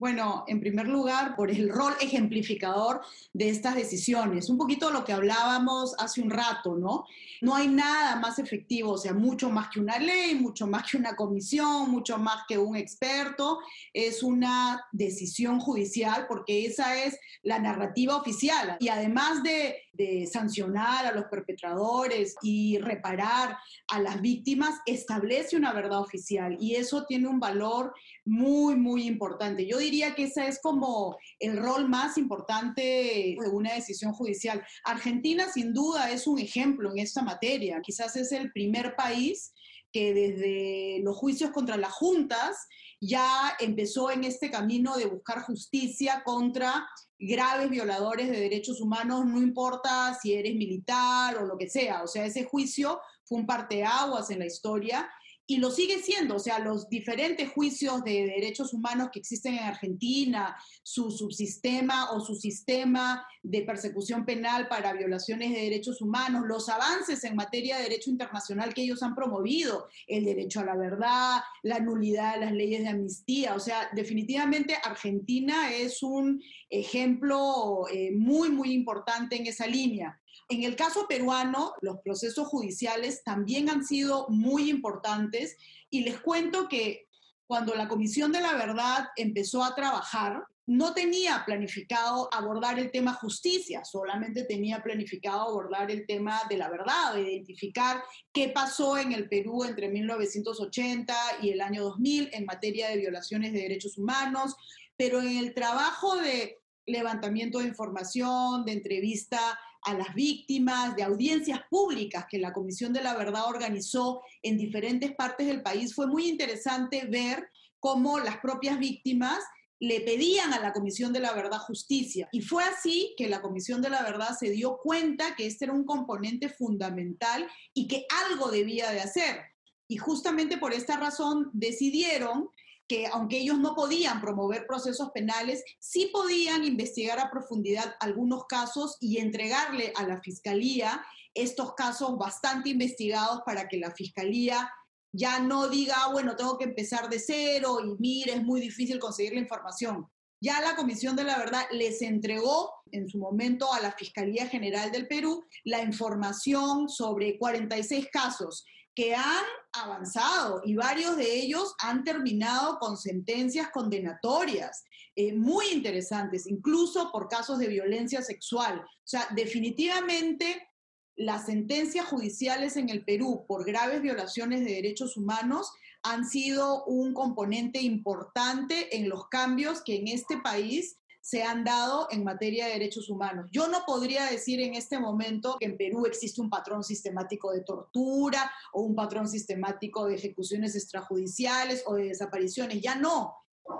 [0.00, 3.02] Bueno, en primer lugar, por el rol ejemplificador
[3.34, 4.48] de estas decisiones.
[4.48, 7.04] Un poquito lo que hablábamos hace un rato, ¿no?
[7.42, 10.96] No hay nada más efectivo, o sea, mucho más que una ley, mucho más que
[10.96, 13.58] una comisión, mucho más que un experto.
[13.92, 18.78] Es una decisión judicial porque esa es la narrativa oficial.
[18.80, 23.58] Y además de, de sancionar a los perpetradores y reparar
[23.88, 26.56] a las víctimas, establece una verdad oficial.
[26.58, 27.92] Y eso tiene un valor
[28.24, 29.66] muy, muy importante.
[29.66, 34.62] Yo diría que ese es como el rol más importante de una decisión judicial.
[34.84, 37.80] Argentina sin duda es un ejemplo en esta materia.
[37.82, 39.52] Quizás es el primer país
[39.92, 42.56] que desde los juicios contra las juntas
[43.00, 46.86] ya empezó en este camino de buscar justicia contra
[47.18, 52.02] graves violadores de derechos humanos, no importa si eres militar o lo que sea.
[52.02, 55.10] O sea, ese juicio fue un parteaguas en la historia
[55.50, 59.64] y lo sigue siendo, o sea, los diferentes juicios de derechos humanos que existen en
[59.64, 66.68] Argentina, su subsistema o su sistema de persecución penal para violaciones de derechos humanos, los
[66.68, 71.40] avances en materia de derecho internacional que ellos han promovido, el derecho a la verdad,
[71.64, 78.12] la nulidad de las leyes de amnistía, o sea, definitivamente Argentina es un ejemplo eh,
[78.12, 80.20] muy, muy importante en esa línea.
[80.50, 85.56] En el caso peruano, los procesos judiciales también han sido muy importantes
[85.90, 87.06] y les cuento que
[87.46, 93.14] cuando la Comisión de la Verdad empezó a trabajar, no tenía planificado abordar el tema
[93.14, 98.02] justicia, solamente tenía planificado abordar el tema de la verdad, de identificar
[98.32, 103.52] qué pasó en el Perú entre 1980 y el año 2000 en materia de violaciones
[103.52, 104.56] de derechos humanos,
[104.96, 111.60] pero en el trabajo de levantamiento de información, de entrevista a las víctimas, de audiencias
[111.70, 116.28] públicas que la Comisión de la Verdad organizó en diferentes partes del país, fue muy
[116.28, 119.38] interesante ver cómo las propias víctimas
[119.80, 122.28] le pedían a la Comisión de la Verdad justicia.
[122.32, 125.74] Y fue así que la Comisión de la Verdad se dio cuenta que este era
[125.74, 129.40] un componente fundamental y que algo debía de hacer.
[129.88, 132.50] Y justamente por esta razón decidieron
[132.90, 138.96] que aunque ellos no podían promover procesos penales, sí podían investigar a profundidad algunos casos
[138.98, 141.00] y entregarle a la Fiscalía
[141.32, 144.68] estos casos bastante investigados para que la Fiscalía
[145.12, 148.98] ya no diga, ah, bueno, tengo que empezar de cero y mire, es muy difícil
[148.98, 150.08] conseguir la información.
[150.42, 154.90] Ya la Comisión de la Verdad les entregó en su momento a la Fiscalía General
[154.90, 158.64] del Perú la información sobre 46 casos
[158.94, 164.84] que han avanzado y varios de ellos han terminado con sentencias condenatorias
[165.16, 168.80] eh, muy interesantes, incluso por casos de violencia sexual.
[168.80, 170.68] O sea, definitivamente
[171.16, 175.70] las sentencias judiciales en el Perú por graves violaciones de derechos humanos
[176.02, 182.08] han sido un componente importante en los cambios que en este país se han dado
[182.10, 183.46] en materia de derechos humanos.
[183.50, 187.62] Yo no podría decir en este momento que en Perú existe un patrón sistemático de
[187.62, 192.80] tortura o un patrón sistemático de ejecuciones extrajudiciales o de desapariciones.
[192.80, 193.34] Ya no.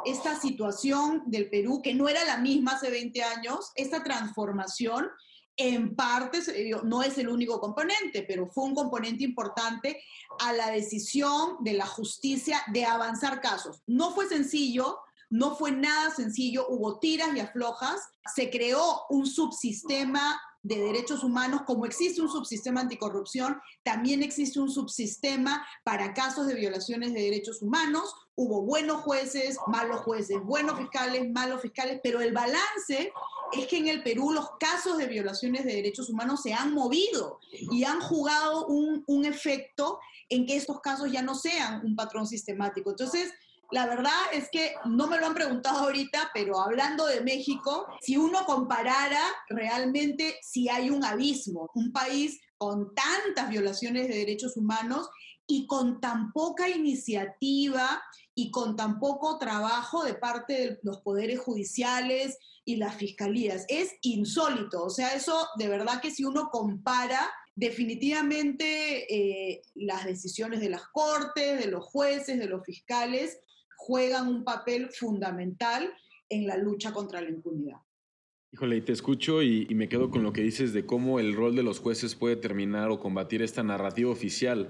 [0.05, 5.09] Esta situación del Perú, que no era la misma hace 20 años, esta transformación
[5.57, 6.39] en parte
[6.85, 10.03] no es el único componente, pero fue un componente importante
[10.39, 13.83] a la decisión de la justicia de avanzar casos.
[13.87, 14.99] No fue sencillo,
[15.31, 18.01] no fue nada sencillo, hubo tiras y aflojas,
[18.35, 24.71] se creó un subsistema de derechos humanos, como existe un subsistema anticorrupción, también existe un
[24.71, 28.15] subsistema para casos de violaciones de derechos humanos.
[28.35, 33.13] Hubo buenos jueces, malos jueces, buenos fiscales, malos fiscales, pero el balance
[33.53, 37.41] es que en el Perú los casos de violaciones de derechos humanos se han movido
[37.53, 42.27] y han jugado un, un efecto en que estos casos ya no sean un patrón
[42.27, 42.91] sistemático.
[42.91, 43.33] Entonces,
[43.73, 48.17] la verdad es que no me lo han preguntado ahorita, pero hablando de México, si
[48.17, 55.09] uno comparara realmente si hay un abismo, un país con tantas violaciones de derechos humanos
[55.47, 58.03] y con tan poca iniciativa
[58.35, 63.65] y con tan poco trabajo de parte de los poderes judiciales y las fiscalías.
[63.69, 70.61] Es insólito, o sea, eso de verdad que si uno compara, definitivamente eh, las decisiones
[70.61, 73.39] de las cortes, de los jueces, de los fiscales,
[73.81, 75.91] juegan un papel fundamental
[76.29, 77.79] en la lucha contra la impunidad.
[78.53, 81.57] Híjole, y te escucho y, me quedo con lo que dices de cómo el rol
[81.57, 84.69] de los jueces puede terminar o combatir esta narrativa oficial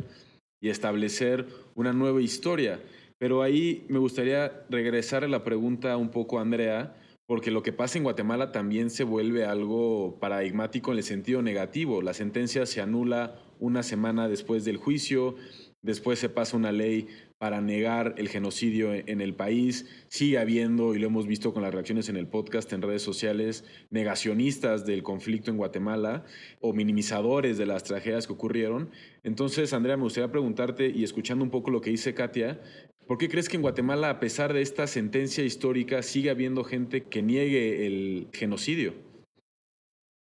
[0.61, 2.81] y establecer una nueva historia.
[3.19, 6.95] Pero ahí me gustaría regresar a la pregunta un poco, Andrea,
[7.27, 12.01] porque lo que pasa en Guatemala también se vuelve algo paradigmático en el sentido negativo.
[12.01, 15.35] La sentencia se anula una semana después del juicio,
[15.83, 17.09] después se pasa una ley
[17.41, 19.87] para negar el genocidio en el país.
[20.09, 23.65] Sigue habiendo, y lo hemos visto con las reacciones en el podcast, en redes sociales,
[23.89, 26.27] negacionistas del conflicto en Guatemala
[26.61, 28.91] o minimizadores de las tragedias que ocurrieron.
[29.23, 32.61] Entonces, Andrea, me gustaría preguntarte, y escuchando un poco lo que dice Katia,
[33.07, 37.05] ¿por qué crees que en Guatemala, a pesar de esta sentencia histórica, sigue habiendo gente
[37.05, 38.93] que niegue el genocidio?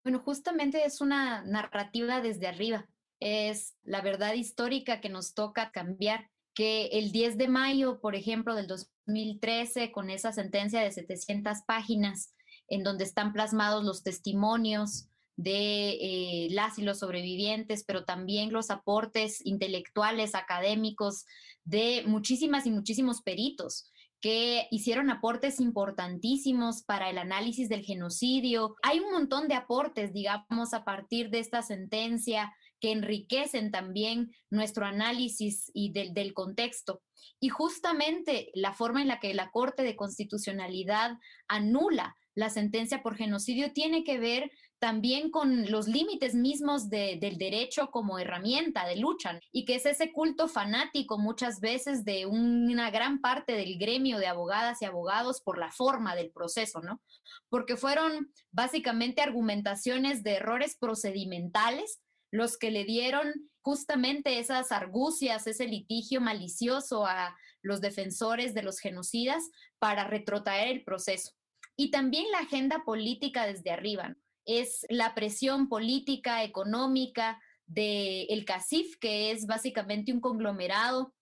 [0.03, 2.89] Bueno, justamente es una narrativa desde arriba.
[3.21, 8.55] Es la verdad histórica que nos toca cambiar que el 10 de mayo, por ejemplo,
[8.55, 12.33] del 2013, con esa sentencia de 700 páginas,
[12.67, 18.71] en donde están plasmados los testimonios de eh, las y los sobrevivientes, pero también los
[18.71, 21.25] aportes intelectuales, académicos
[21.65, 23.91] de muchísimas y muchísimos peritos
[24.21, 28.75] que hicieron aportes importantísimos para el análisis del genocidio.
[28.81, 34.85] Hay un montón de aportes, digamos, a partir de esta sentencia que enriquecen también nuestro
[34.85, 37.01] análisis y del, contexto.
[37.39, 41.17] Y justamente la forma en la que la Corte de Constitucionalidad
[41.47, 47.89] anula la sentencia por genocidio tiene que ver también con los límites mismos del derecho
[47.91, 53.21] como herramienta de lucha y que es ese culto fanático muchas veces de una gran
[53.21, 57.01] parte del gremio de abogadas y abogados por la forma del proceso, ¿no?
[57.49, 62.01] Porque fueron básicamente argumentaciones de errores procedimentales
[62.37, 68.79] los que le dieron justamente esas argucias, ese litigio malicioso a los defensores de los
[68.79, 69.43] genocidas
[69.79, 71.31] para retrotraer el proceso.
[71.75, 74.15] Y también la agenda política desde arriba,
[74.45, 81.13] es la presión política, económica del el CACIF, que es básicamente un conglomerado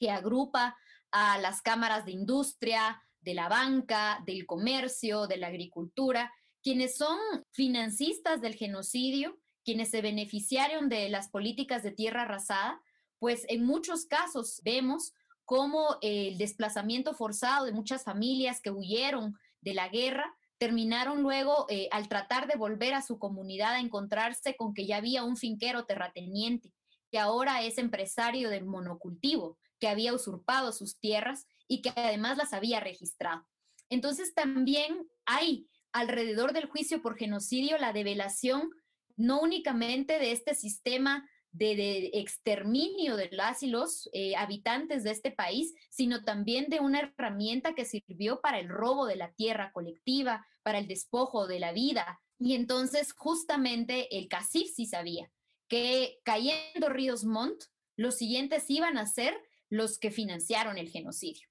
[0.00, 0.76] que agrupa
[1.12, 7.18] a las cámaras de industria, de la banca, del comercio, de la agricultura, quienes son
[7.52, 12.80] financistas del genocidio, quienes se beneficiaron de las políticas de tierra arrasada,
[13.18, 19.74] pues en muchos casos vemos cómo el desplazamiento forzado de muchas familias que huyeron de
[19.74, 24.72] la guerra terminaron luego, eh, al tratar de volver a su comunidad, a encontrarse con
[24.72, 26.72] que ya había un finquero terrateniente,
[27.10, 32.52] que ahora es empresario del monocultivo, que había usurpado sus tierras y que además las
[32.52, 33.46] había registrado.
[33.90, 38.70] Entonces también hay alrededor del juicio por genocidio la develación
[39.16, 46.22] no únicamente de este sistema de, exterminio de los eh, habitantes de este país, sino
[46.22, 50.88] también de una herramienta que sirvió para el robo de la tierra colectiva, para el
[50.88, 52.20] despojo de la vida.
[52.38, 55.30] Y entonces justamente el CACIF sí sabía
[55.68, 57.64] que cayendo Ríos Montt,
[57.96, 59.34] los siguientes iban a ser
[59.68, 61.48] los que financiaron el genocidio.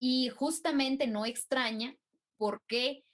[0.00, 1.94] Y justamente no extraña
[2.38, 3.04] porque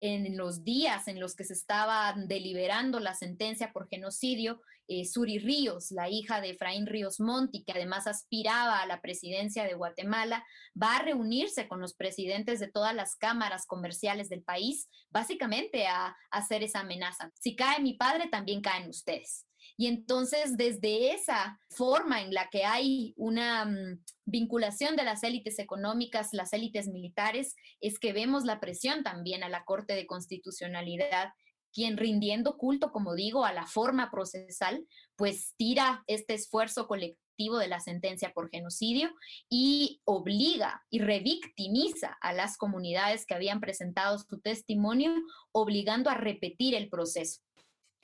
[0.00, 5.38] en los días en los que se estaba deliberando la sentencia por genocidio, eh, Suri
[5.38, 10.44] Ríos, la hija de Efraín Ríos Monti, que además aspiraba a la presidencia de Guatemala,
[10.80, 16.14] va a reunirse con los presidentes de todas las cámaras comerciales del país, básicamente a
[16.30, 17.30] hacer esa amenaza.
[17.40, 19.46] Si cae mi padre, también caen ustedes.
[19.76, 25.58] Y entonces, desde esa forma en la que hay una mm, vinculación de las élites
[25.58, 31.30] económicas, las élites militares, es que vemos la presión también a la Corte de Constitucionalidad
[31.74, 37.66] quien rindiendo culto, como digo, a la forma procesal, pues tira este esfuerzo colectivo de
[37.66, 39.10] la sentencia por genocidio
[39.50, 45.12] y obliga y revictimiza a las comunidades que habían presentado su testimonio,
[45.52, 47.42] obligando a repetir el proceso.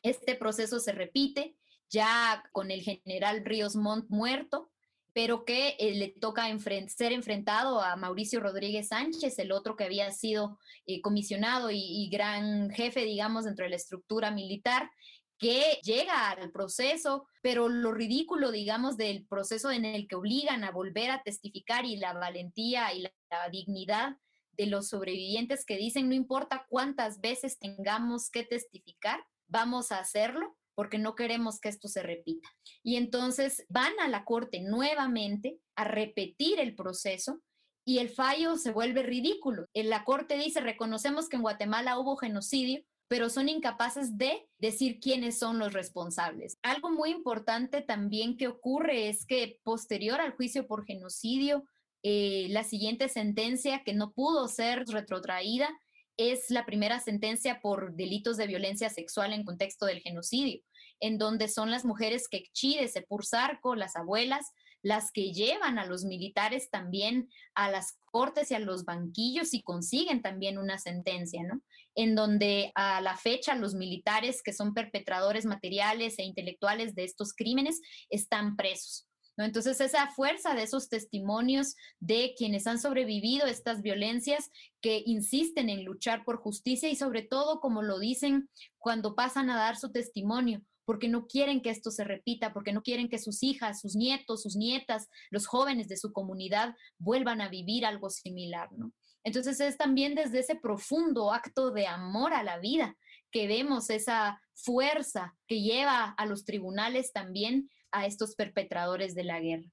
[0.02, 1.54] Este proceso se repite
[1.90, 4.70] ya con el general Ríos Montt muerto,
[5.12, 6.46] pero que eh, le toca
[6.88, 12.70] ser enfrentado a Mauricio Rodríguez Sánchez, el otro que había sido eh, comisionado y, gran
[12.70, 14.88] jefe, digamos, dentro de la estructura militar,
[15.36, 20.70] que llega al proceso, pero lo ridículo, digamos, del proceso en el que obligan a
[20.70, 24.16] volver a testificar y la valentía y la dignidad
[24.52, 30.56] de los sobrevivientes que dicen, no importa cuántas veces tengamos que testificar, vamos a hacerlo
[30.80, 32.48] porque no queremos que esto se repita.
[32.82, 37.42] Y entonces van a la corte nuevamente a repetir el proceso
[37.84, 39.66] y el fallo se vuelve ridículo.
[39.74, 45.00] En la corte dice, reconocemos que en Guatemala hubo genocidio, pero son incapaces de decir
[45.00, 46.56] quiénes son los responsables.
[46.62, 51.62] Algo muy importante también que ocurre es que posterior al juicio por genocidio,
[52.02, 55.68] eh, la siguiente sentencia que no pudo ser retrotraída
[56.16, 60.62] es la primera sentencia por delitos de violencia sexual en contexto del genocidio
[61.00, 66.04] en donde son las mujeres que de Sepursarco, las abuelas, las que llevan a los
[66.04, 71.60] militares también a las cortes y a los banquillos y consiguen también una sentencia, ¿no?
[71.94, 77.34] En donde a la fecha los militares que son perpetradores materiales e intelectuales de estos
[77.34, 79.06] crímenes están presos.
[79.36, 79.44] ¿no?
[79.44, 85.84] Entonces, esa fuerza de esos testimonios de quienes han sobrevivido estas violencias, que insisten en
[85.84, 88.48] luchar por justicia y sobre todo, como lo dicen
[88.78, 92.82] cuando pasan a dar su testimonio, porque no quieren que esto se repita, porque no
[92.82, 97.48] quieren que sus hijas, sus nietos, sus nietas, los jóvenes de su comunidad vuelvan a
[97.48, 98.92] vivir algo similar, ¿no?
[99.22, 102.96] Entonces es también desde ese profundo acto de amor a la vida
[103.30, 109.38] que vemos esa fuerza que lleva a los tribunales también a estos perpetradores de la
[109.38, 109.70] guerra.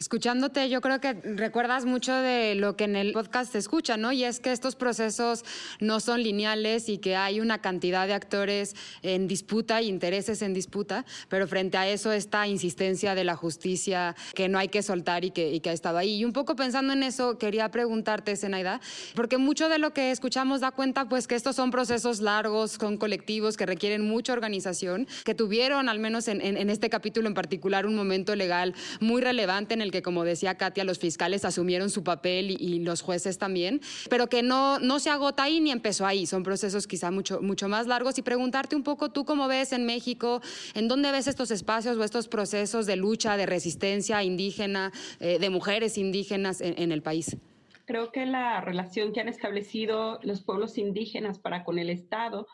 [0.00, 4.12] Escuchándote, yo creo que recuerdas mucho de lo que en el podcast se escucha, ¿no?
[4.12, 5.44] Y es que estos procesos
[5.80, 10.54] no son lineales y que hay una cantidad de actores en disputa y intereses en
[10.54, 15.24] disputa, pero frente a eso esta insistencia de la justicia que no hay que soltar
[15.24, 16.20] y que, y que ha estado ahí.
[16.20, 18.80] Y un poco pensando en eso, quería preguntarte, Zenaida,
[19.16, 22.98] porque mucho de lo que escuchamos da cuenta pues que estos son procesos largos, son
[22.98, 27.34] colectivos que requieren mucha organización, que tuvieron, al menos en, en, en este capítulo en
[27.34, 31.90] particular, un momento legal muy relevante en el que, como decía Katia, los fiscales asumieron
[31.90, 36.06] su papel y, los jueces también, pero que no, no se agota ahí ni empezó
[36.06, 36.26] ahí.
[36.26, 39.84] Son procesos quizá mucho, mucho más largos y preguntarte un poco tú cómo ves en
[39.84, 40.40] México,
[40.74, 45.50] en dónde ves estos espacios o estos procesos de lucha, de resistencia indígena, eh, de
[45.50, 47.36] mujeres indígenas en, en el país.
[47.84, 52.46] Creo que la relación que han establecido los pueblos indígenas para con el Estado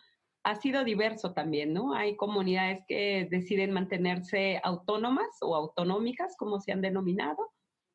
[0.45, 1.95] ha sido diverso también, ¿no?
[1.95, 7.51] Hay comunidades que deciden mantenerse autónomas o autonómicas, como se han denominado,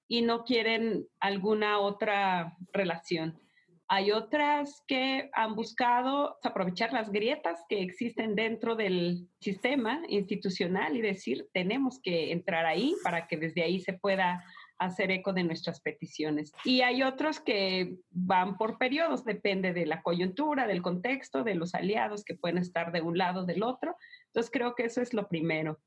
[0.07, 3.39] y no quieren alguna otra relación.
[3.87, 11.01] Hay otras que han buscado aprovechar las grietas que existen dentro del sistema institucional y
[11.01, 14.43] decir, tenemos que entrar ahí para que desde ahí se pueda
[14.79, 16.53] hacer eco de nuestras peticiones.
[16.63, 21.75] Y hay otros que van por periodos, depende de la coyuntura, del contexto, de los
[21.75, 23.95] aliados que pueden estar de un lado o del otro.
[24.27, 25.79] Entonces creo que eso es lo primero.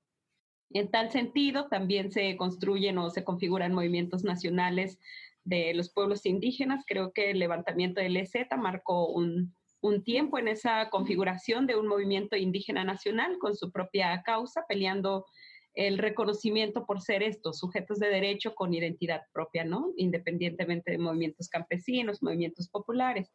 [0.71, 4.99] En tal sentido, también se construyen o se configuran movimientos nacionales
[5.45, 6.85] de los pueblos indígenas.
[6.87, 11.89] Creo que el levantamiento del EZ marcó un, un tiempo en esa configuración de un
[11.89, 15.27] movimiento indígena nacional con su propia causa, peleando
[15.75, 19.93] el reconocimiento por ser estos sujetos de derecho con identidad propia, ¿no?
[19.97, 23.33] Independientemente de movimientos campesinos, movimientos populares.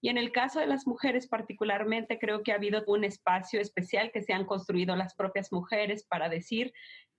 [0.00, 4.10] Y en el caso de las mujeres particularmente, creo que ha habido un espacio especial
[4.12, 6.72] que se han construido las propias mujeres para decir,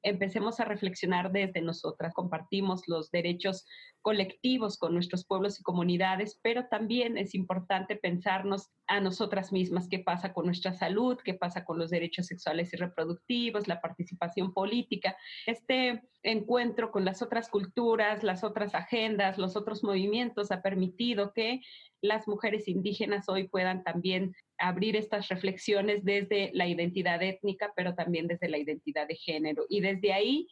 [0.04, 3.66] empecemos a reflexionar desde nosotras, compartimos los derechos
[4.02, 10.00] colectivos con nuestros pueblos y comunidades, pero también es importante pensarnos a nosotras mismas qué
[10.00, 15.18] pasa con nuestra salud, qué pasa con los derechos sexuales y reproductivos, la participación política.
[15.46, 21.62] Este encuentro con las otras culturas, las otras agendas, los otros movimientos ha permitido que
[22.02, 28.28] las mujeres indígenas hoy puedan también abrir estas reflexiones desde la identidad étnica, pero también
[28.28, 29.66] desde la identidad de género.
[29.70, 30.48] Y desde ahí,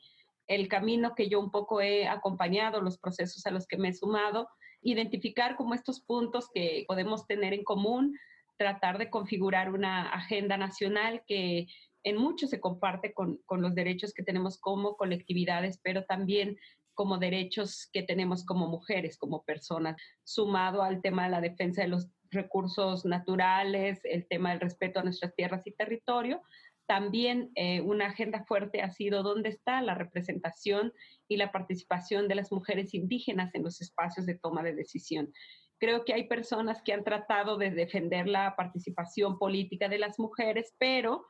[0.47, 3.93] el camino que yo un poco he acompañado, los procesos a los que me he
[3.93, 4.47] sumado,
[4.81, 8.17] identificar como estos puntos que podemos tener en común,
[8.57, 11.67] tratar de configurar una agenda nacional que
[12.03, 16.57] en mucho se comparte con, con los derechos que tenemos como colectividades, pero también
[16.95, 21.89] como derechos que tenemos como mujeres, como personas, sumado al tema de la defensa de
[21.89, 26.41] los recursos naturales, el tema del respeto a nuestras tierras y territorio.
[26.87, 30.93] También eh, una agenda fuerte ha sido dónde está la representación
[31.27, 35.31] y la participación de las mujeres indígenas en los espacios de toma de decisión.
[35.79, 40.73] Creo que hay personas que han tratado de defender la participación política de las mujeres,
[40.77, 41.25] pero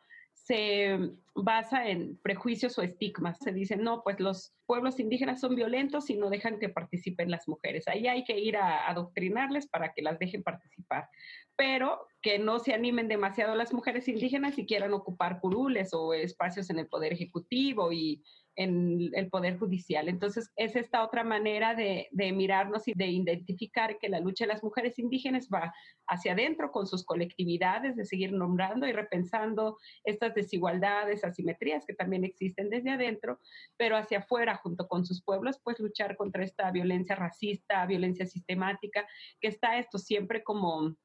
[0.45, 3.39] se basa en prejuicios o estigmas.
[3.39, 7.47] Se dice, no, pues los pueblos indígenas son violentos y no dejan que participen las
[7.47, 7.87] mujeres.
[7.87, 11.09] Ahí hay que ir a adoctrinarles para que las dejen participar.
[11.55, 16.69] Pero que no se animen demasiado las mujeres indígenas y quieran ocupar curules o espacios
[16.69, 18.23] en el Poder Ejecutivo y
[18.55, 20.07] en el Poder Judicial.
[20.07, 24.63] Entonces, es esta otra manera de, mirarnos y de identificar que la lucha de las
[24.63, 25.73] mujeres indígenas va
[26.07, 32.23] hacia adentro con sus colectividades, de seguir nombrando y repensando estas desigualdades, asimetrías que también
[32.23, 33.39] existen desde adentro,
[33.77, 39.07] pero hacia afuera, junto con sus pueblos, pues luchar contra esta violencia racista, violencia sistemática,
[39.39, 40.95] que está esto siempre como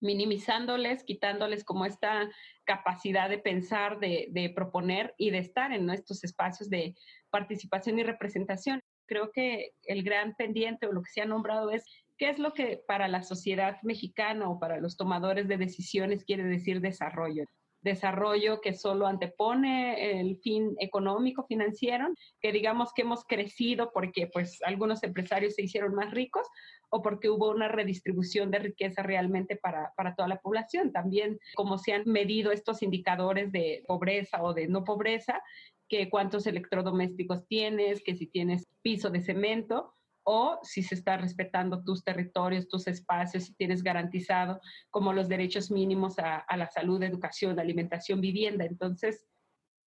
[0.00, 2.30] minimizándoles, quitándoles como esta
[2.64, 6.94] capacidad de pensar, de, proponer y de estar en nuestros espacios de
[7.30, 8.80] participación y representación.
[9.06, 11.84] Creo que el gran pendiente o lo que se ha nombrado es
[12.18, 16.44] qué es lo que para la sociedad mexicana o para los tomadores de decisiones quiere
[16.44, 17.44] decir desarrollo
[17.82, 22.08] desarrollo que solo antepone el fin económico financiero,
[22.40, 26.46] que digamos que hemos crecido porque pues algunos empresarios se hicieron más ricos
[26.90, 30.92] o porque hubo una redistribución de riqueza realmente para, para toda la población.
[30.92, 35.42] También como se han medido estos indicadores de pobreza o de no pobreza,
[35.88, 39.94] que cuántos electrodomésticos tienes, que si tienes piso de cemento,
[40.28, 44.60] o si se está respetando tus territorios, tus espacios, si tienes garantizado
[44.90, 48.64] como los derechos mínimos a, la salud, educación, alimentación, vivienda.
[48.64, 49.24] Entonces,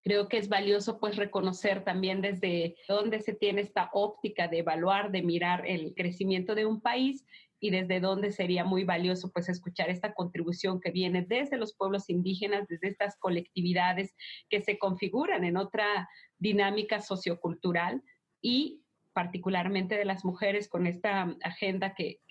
[0.02, 5.12] creo que es valioso pues reconocer también desde dónde se tiene esta óptica de evaluar,
[5.12, 7.26] de mirar el crecimiento de un país
[7.60, 12.10] y desde dónde sería muy valioso pues escuchar esta contribución que viene desde los pueblos
[12.10, 14.16] indígenas, desde estas colectividades
[14.50, 18.02] que se configuran en otra dinámica sociocultural
[18.42, 18.86] y
[19.20, 22.22] particularmente de las mujeres con esta agenda que,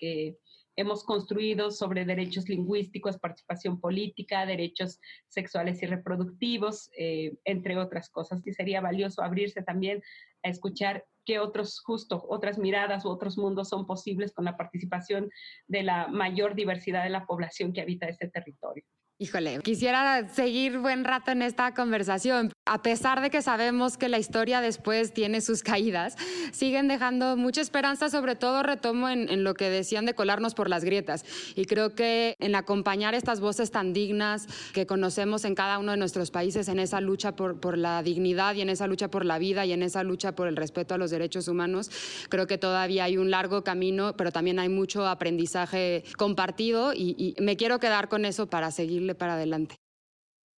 [0.75, 8.41] hemos construido sobre derechos lingüísticos, participación política, derechos sexuales y reproductivos, eh, entre otras cosas.
[8.47, 10.01] Y sería valioso abrirse también
[10.41, 15.29] a escuchar qué otros, justo, otras miradas u otros mundos son posibles con la participación
[15.67, 18.85] de la mayor diversidad de la población que habita este territorio.
[19.21, 22.53] Híjole, quisiera seguir buen rato en esta conversación.
[22.69, 26.15] A pesar de que sabemos que la historia después tiene sus caídas,
[26.51, 30.83] siguen dejando mucha esperanza, sobre todo retomo en, lo que decían de colarnos por las
[30.83, 31.25] grietas.
[31.55, 35.97] Y creo que en acompañar estas voces tan dignas que conocemos en cada uno de
[35.97, 39.65] nuestros países, en esa lucha por, la dignidad y en esa lucha por la vida
[39.65, 41.89] y en esa lucha por el respeto a los derechos humanos,
[42.29, 47.57] creo que todavía hay un largo camino, pero también hay mucho aprendizaje compartido y, me
[47.57, 49.88] quiero quedar con eso para seguir para adelante.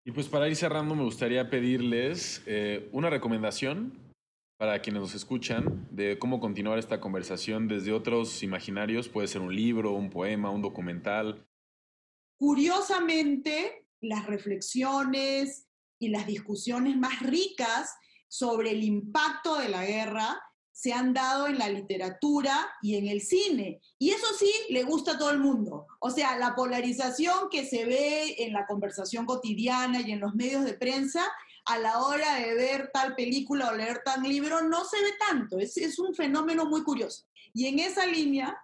[0.03, 3.99] Y pues para ir cerrando, me gustaría pedirles eh, una recomendación
[4.57, 9.09] para quienes nos escuchan de cómo continuar esta conversación desde otros imaginarios.
[9.09, 11.45] Puede ser un libro, un poema, un documental.
[12.39, 15.67] Curiosamente, las reflexiones
[15.99, 17.95] y las discusiones más ricas
[18.27, 20.41] sobre el impacto de la guerra
[20.71, 23.81] se han dado en la literatura y en el cine.
[23.99, 25.87] Y eso sí le gusta a todo el mundo.
[25.99, 30.63] O sea, la polarización que se ve en la conversación cotidiana y en los medios
[30.65, 31.23] de prensa
[31.65, 35.59] a la hora de ver tal película o leer tal libro no se ve tanto.
[35.59, 37.25] Es, es un fenómeno muy curioso.
[37.53, 38.57] Y en esa línea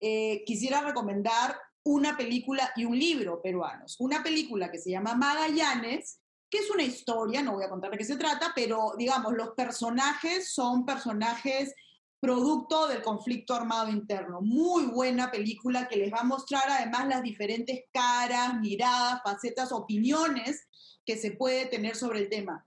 [0.00, 3.96] eh, quisiera recomendar una película y un libro peruanos.
[3.98, 6.18] Una película que se llama Magallanes,
[6.52, 9.52] que es una historia, no voy a contar de qué se trata, pero digamos, los
[9.52, 11.74] personajes son personajes
[12.20, 14.42] producto del conflicto armado interno.
[14.42, 20.68] Muy buena película que les va a mostrar además las diferentes caras, miradas, facetas, opiniones
[21.06, 22.66] que se puede tener sobre el tema.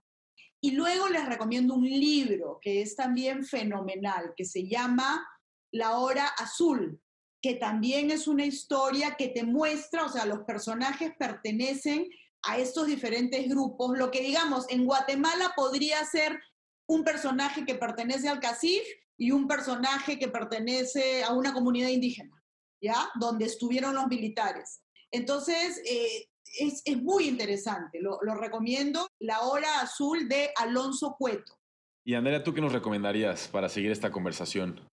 [0.60, 5.24] Y luego les recomiendo un libro que es también fenomenal, que se llama
[5.70, 7.00] La Hora Azul,
[7.40, 12.08] que también es una historia que te muestra, o sea, los personajes pertenecen
[12.46, 16.40] a estos diferentes grupos, lo que digamos en Guatemala podría ser
[16.88, 18.82] un personaje que pertenece al CACIF
[19.18, 22.42] y un personaje que pertenece a una comunidad indígena,
[22.80, 23.10] ¿ya?
[23.18, 24.82] Donde estuvieron los militares.
[25.10, 26.28] Entonces, eh,
[26.58, 31.58] es, es, muy interesante, lo, lo, recomiendo, La Hora Azul de Alonso Cueto.
[32.04, 34.88] Y Andrea, ¿tú qué nos recomendarías para seguir esta conversación?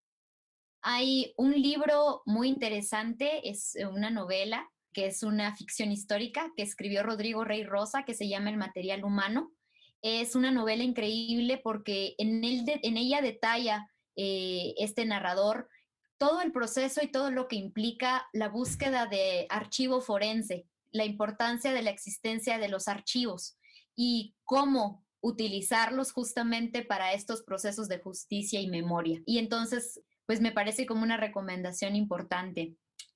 [0.82, 7.04] Hay un libro muy interesante, es una novela que es una ficción histórica que escribió
[7.04, 9.52] Rodrigo Rey Rosa, que se llama El material humano.
[10.02, 15.68] Es una novela increíble porque en, él en ella detalla eh, este narrador
[16.18, 21.74] todo el proceso y todo lo que implica la búsqueda de archivo forense, la importancia
[21.74, 23.58] de la existencia de los archivos
[23.96, 29.22] y cómo utilizarlos justamente para estos procesos de justicia y memoria.
[29.26, 32.76] Y entonces, pues me parece como una recomendación importante.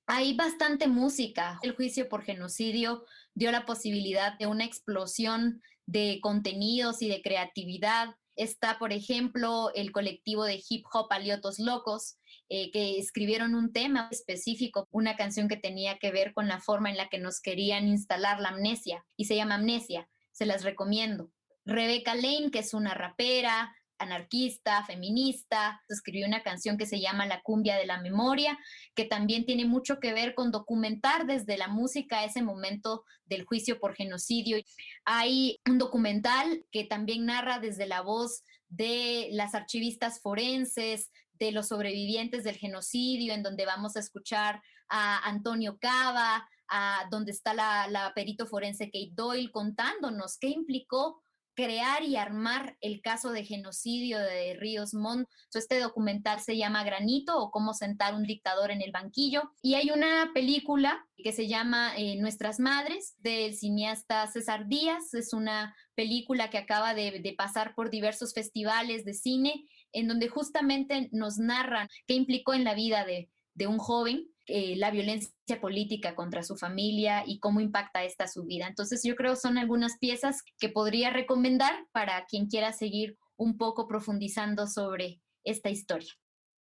[0.10, 1.60] Hay bastante música.
[1.64, 3.04] El juicio por genocidio
[3.34, 8.16] dio la posibilidad de una explosión de contenidos y de creatividad.
[8.38, 12.16] Está, por ejemplo, el colectivo de hip hop Aliotos Locos,
[12.48, 16.90] eh, que escribieron un tema específico, una canción que tenía que ver con la forma
[16.90, 20.08] en la que nos querían instalar la amnesia, y se llama Amnesia.
[20.32, 21.34] Se las recomiendo.
[21.66, 27.42] Rebeca Lane, que es una rapera, anarquista, feminista, escribió una canción que se llama La
[27.42, 28.58] cumbia de la memoria,
[28.96, 33.80] que también tiene mucho que ver con documentar desde la música ese momento del juicio
[33.80, 34.58] por genocidio.
[35.06, 41.68] Hay un documental que también narra desde la voz de las archivistas forenses, de los
[41.68, 47.88] sobrevivientes del genocidio, en donde vamos a escuchar a Antonio Cava, a donde está la,
[47.88, 51.24] la perito forense Kate Doyle contándonos qué implicó
[51.58, 55.28] crear y armar el caso de genocidio de Ríos Montt.
[55.56, 59.52] Este documental se llama Granito o cómo sentar un dictador en el banquillo.
[59.64, 65.16] Y hay una película que se llama eh, Nuestras Madres del cineasta César Díaz.
[65.16, 70.30] Es una película que acaba de, de pasar por diversos festivales de cine en donde
[70.30, 75.60] justamente nos narran qué implicó en la vida de, de un joven eh, la violencia
[75.60, 78.68] política contra su familia y cómo impacta esta su vida.
[78.68, 83.90] Entonces yo creo son algunas piezas que podría recomendar para quien quiera seguir un poco
[83.90, 86.10] profundizando sobre esta historia.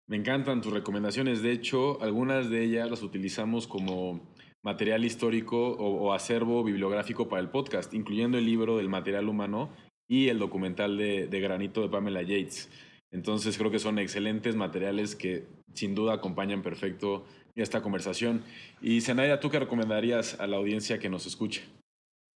[0.05, 1.41] Me encantan tus recomendaciones.
[1.41, 4.33] De hecho, algunas de ellas las utilizamos como
[4.63, 9.69] material histórico o, acervo bibliográfico para el podcast, incluyendo el libro del material humano
[10.09, 12.69] y el documental de, de Granito de Pamela Yates.
[13.11, 17.25] Entonces creo que son excelentes materiales que sin duda acompañan perfecto
[17.63, 18.43] esta conversación.
[18.81, 21.63] Y Senaya, ¿tú qué recomendarías a la audiencia que nos escuche?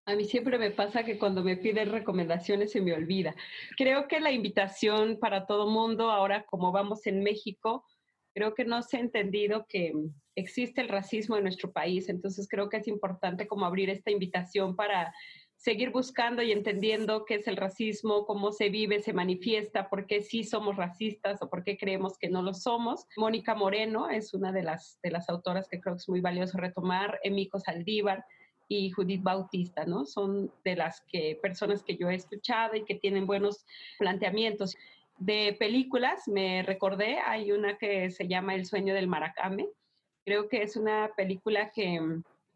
[0.07, 3.35] A mí siempre me pasa que cuando me piden recomendaciones se me olvida.
[3.77, 7.85] Creo que la invitación para todo mundo, ahora como vamos en México,
[8.35, 9.93] creo que no se ha entendido que
[10.35, 12.09] existe el racismo en nuestro país.
[12.09, 15.13] Entonces creo que es importante como abrir esta invitación para
[15.59, 20.23] seguir buscando y entendiendo qué es el racismo, cómo se vive, se manifiesta, por qué
[20.23, 23.07] sí somos racistas o por qué creemos que no lo somos.
[23.17, 26.59] Mónica Moreno es una de las, de las autoras que creo que es muy valioso
[26.59, 28.25] retomar, Emiko Saldívar
[28.69, 30.07] y Judith Bautista, ¿no?
[30.07, 33.67] Son de las que, personas que yo he escuchado y que tienen buenos
[33.99, 34.77] planteamientos.
[35.19, 39.69] De películas, me recordé, hay una que se llama El sueño del maracame.
[40.25, 42.01] Creo que es una película que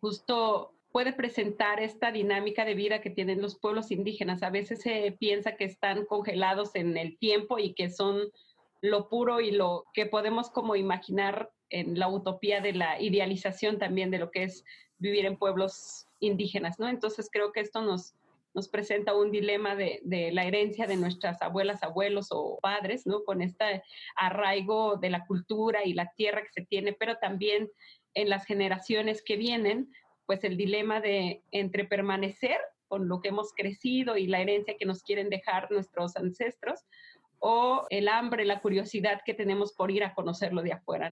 [0.00, 4.43] justo puede presentar esta dinámica de vida que tienen los pueblos indígenas.
[4.43, 8.30] A veces se piensa que están congelados en el tiempo y que son
[8.82, 14.11] lo puro y lo que podemos como imaginar en la utopía de la idealización también
[14.11, 14.64] de lo que es
[14.99, 16.88] vivir en pueblos indígenas, ¿no?
[16.88, 18.14] Entonces creo que esto nos,
[18.55, 23.24] nos presenta un dilema de, de, la herencia de nuestras abuelas, abuelos o padres, ¿no?
[23.24, 23.82] Con este
[24.16, 27.70] arraigo de la cultura y la tierra que se tiene, pero también
[28.14, 29.90] en las generaciones que vienen,
[30.33, 32.57] pues el dilema de entre permanecer
[32.89, 36.87] con lo que hemos crecido y la herencia que nos quieren dejar nuestros ancestros
[37.39, 41.11] o el hambre, la curiosidad que tenemos por ir a conocerlo de afuera.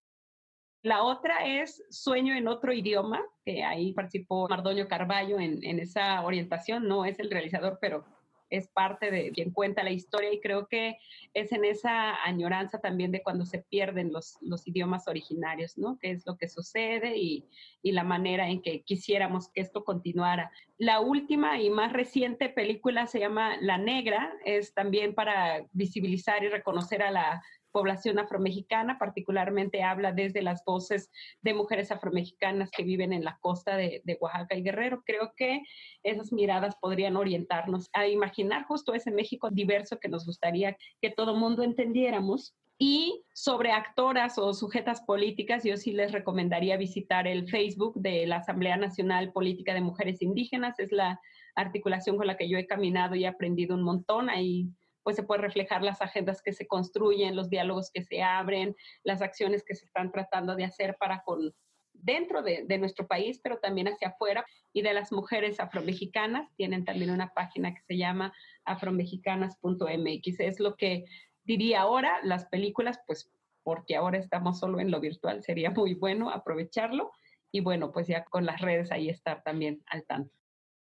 [0.82, 6.22] La otra es Sueño en otro idioma, que ahí participó Mardoño Carballo en, en esa
[6.22, 8.06] orientación, no es el realizador, pero
[8.50, 10.98] es parte de quien cuenta la historia y creo que
[11.32, 15.98] es en esa añoranza también de cuando se pierden los, los idiomas originarios, ¿no?
[16.00, 17.46] ¿Qué es lo que sucede y,
[17.82, 20.50] y la manera en que quisiéramos que esto continuara?
[20.78, 26.48] La última y más reciente película se llama La Negra, es también para visibilizar y
[26.48, 31.10] reconocer a la población afromexicana, particularmente habla desde las voces
[31.42, 35.02] de mujeres afromexicanas que viven en la costa de, Oaxaca y Guerrero.
[35.04, 35.62] Creo que
[36.02, 41.36] esas miradas podrían orientarnos a imaginar justo ese México diverso que nos gustaría que todo
[41.36, 42.54] mundo entendiéramos.
[42.82, 48.36] Y sobre actoras o sujetas políticas, yo sí les recomendaría visitar el Facebook de la
[48.36, 50.78] Asamblea Nacional Política de Mujeres Indígenas.
[50.78, 51.20] Es la
[51.54, 54.30] articulación con la que yo he caminado y he aprendido un montón.
[54.30, 54.70] Ahí
[55.02, 59.22] pues se puede reflejar las agendas que se construyen, los diálogos que se abren, las
[59.22, 61.54] acciones que se están tratando de hacer para con
[62.02, 64.44] dentro de, nuestro país, pero también hacia afuera.
[64.72, 68.32] Y de las mujeres afromexicanas, tienen también una página que se llama
[68.64, 70.40] afromexicanas.mx.
[70.40, 71.04] Es lo que
[71.44, 73.30] diría ahora, las películas, pues
[73.62, 77.12] porque ahora estamos solo en lo virtual, sería muy bueno aprovecharlo.
[77.52, 80.32] Y bueno, pues ya con las redes ahí estar también al tanto.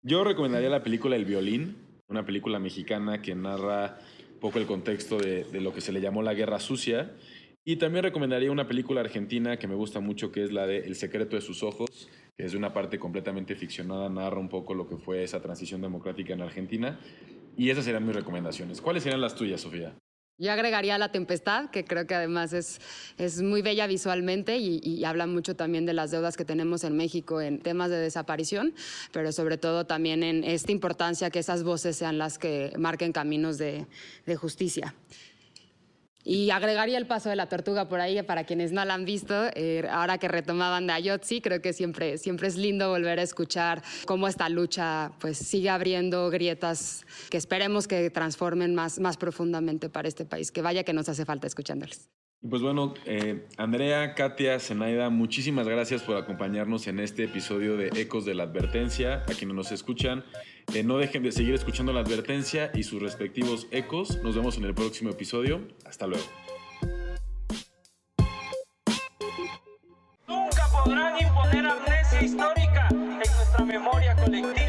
[0.01, 3.99] Yo recomendaría la película El violín, una película mexicana que narra
[4.34, 7.14] un poco el contexto de, lo que se le llamó la Guerra Sucia.
[7.64, 10.95] Y también recomendaría una película argentina que me gusta mucho, que es la de El
[10.95, 14.88] secreto de sus ojos, que es de una parte completamente ficcionada, narra un poco lo
[14.88, 16.99] que fue esa transición democrática en Argentina.
[17.55, 18.82] Y esas serían mis recomendaciones.
[18.82, 19.93] ¿Cuáles serían las tuyas, Sofía?
[20.39, 22.79] Yo agregaría La Tempestad, que creo que además es,
[23.17, 27.41] es muy bella visualmente y, habla mucho también de las deudas que tenemos en México
[27.41, 28.73] en temas de desaparición,
[29.11, 33.57] pero sobre todo también en esta importancia que esas voces sean las que marquen caminos
[33.57, 33.85] de,
[34.25, 34.95] de justicia.
[36.30, 39.34] Y agregaría el paso de la tortuga por ahí para quienes no la han visto.
[39.55, 43.82] Eh, ahora que retomaban de Ayotzi, creo que siempre, siempre es lindo volver a escuchar
[44.05, 50.07] cómo esta lucha pues, sigue abriendo grietas que esperemos que transformen más, más profundamente para
[50.07, 50.51] este país.
[50.51, 52.07] Que vaya que nos hace falta escuchándoles.
[52.47, 58.23] Pues bueno, eh, Andrea, Katia, Zenaida, muchísimas gracias por acompañarnos en este episodio de Ecos
[58.23, 59.25] de la Advertencia.
[59.27, 60.23] A quienes nos escuchan,
[60.73, 64.23] eh, no dejen de seguir escuchando la advertencia y sus respectivos ecos.
[64.23, 65.67] Nos vemos en el próximo episodio.
[65.85, 66.23] Hasta luego.
[70.25, 74.68] Nunca podrán imponer amnesia histórica en nuestra memoria colectiva.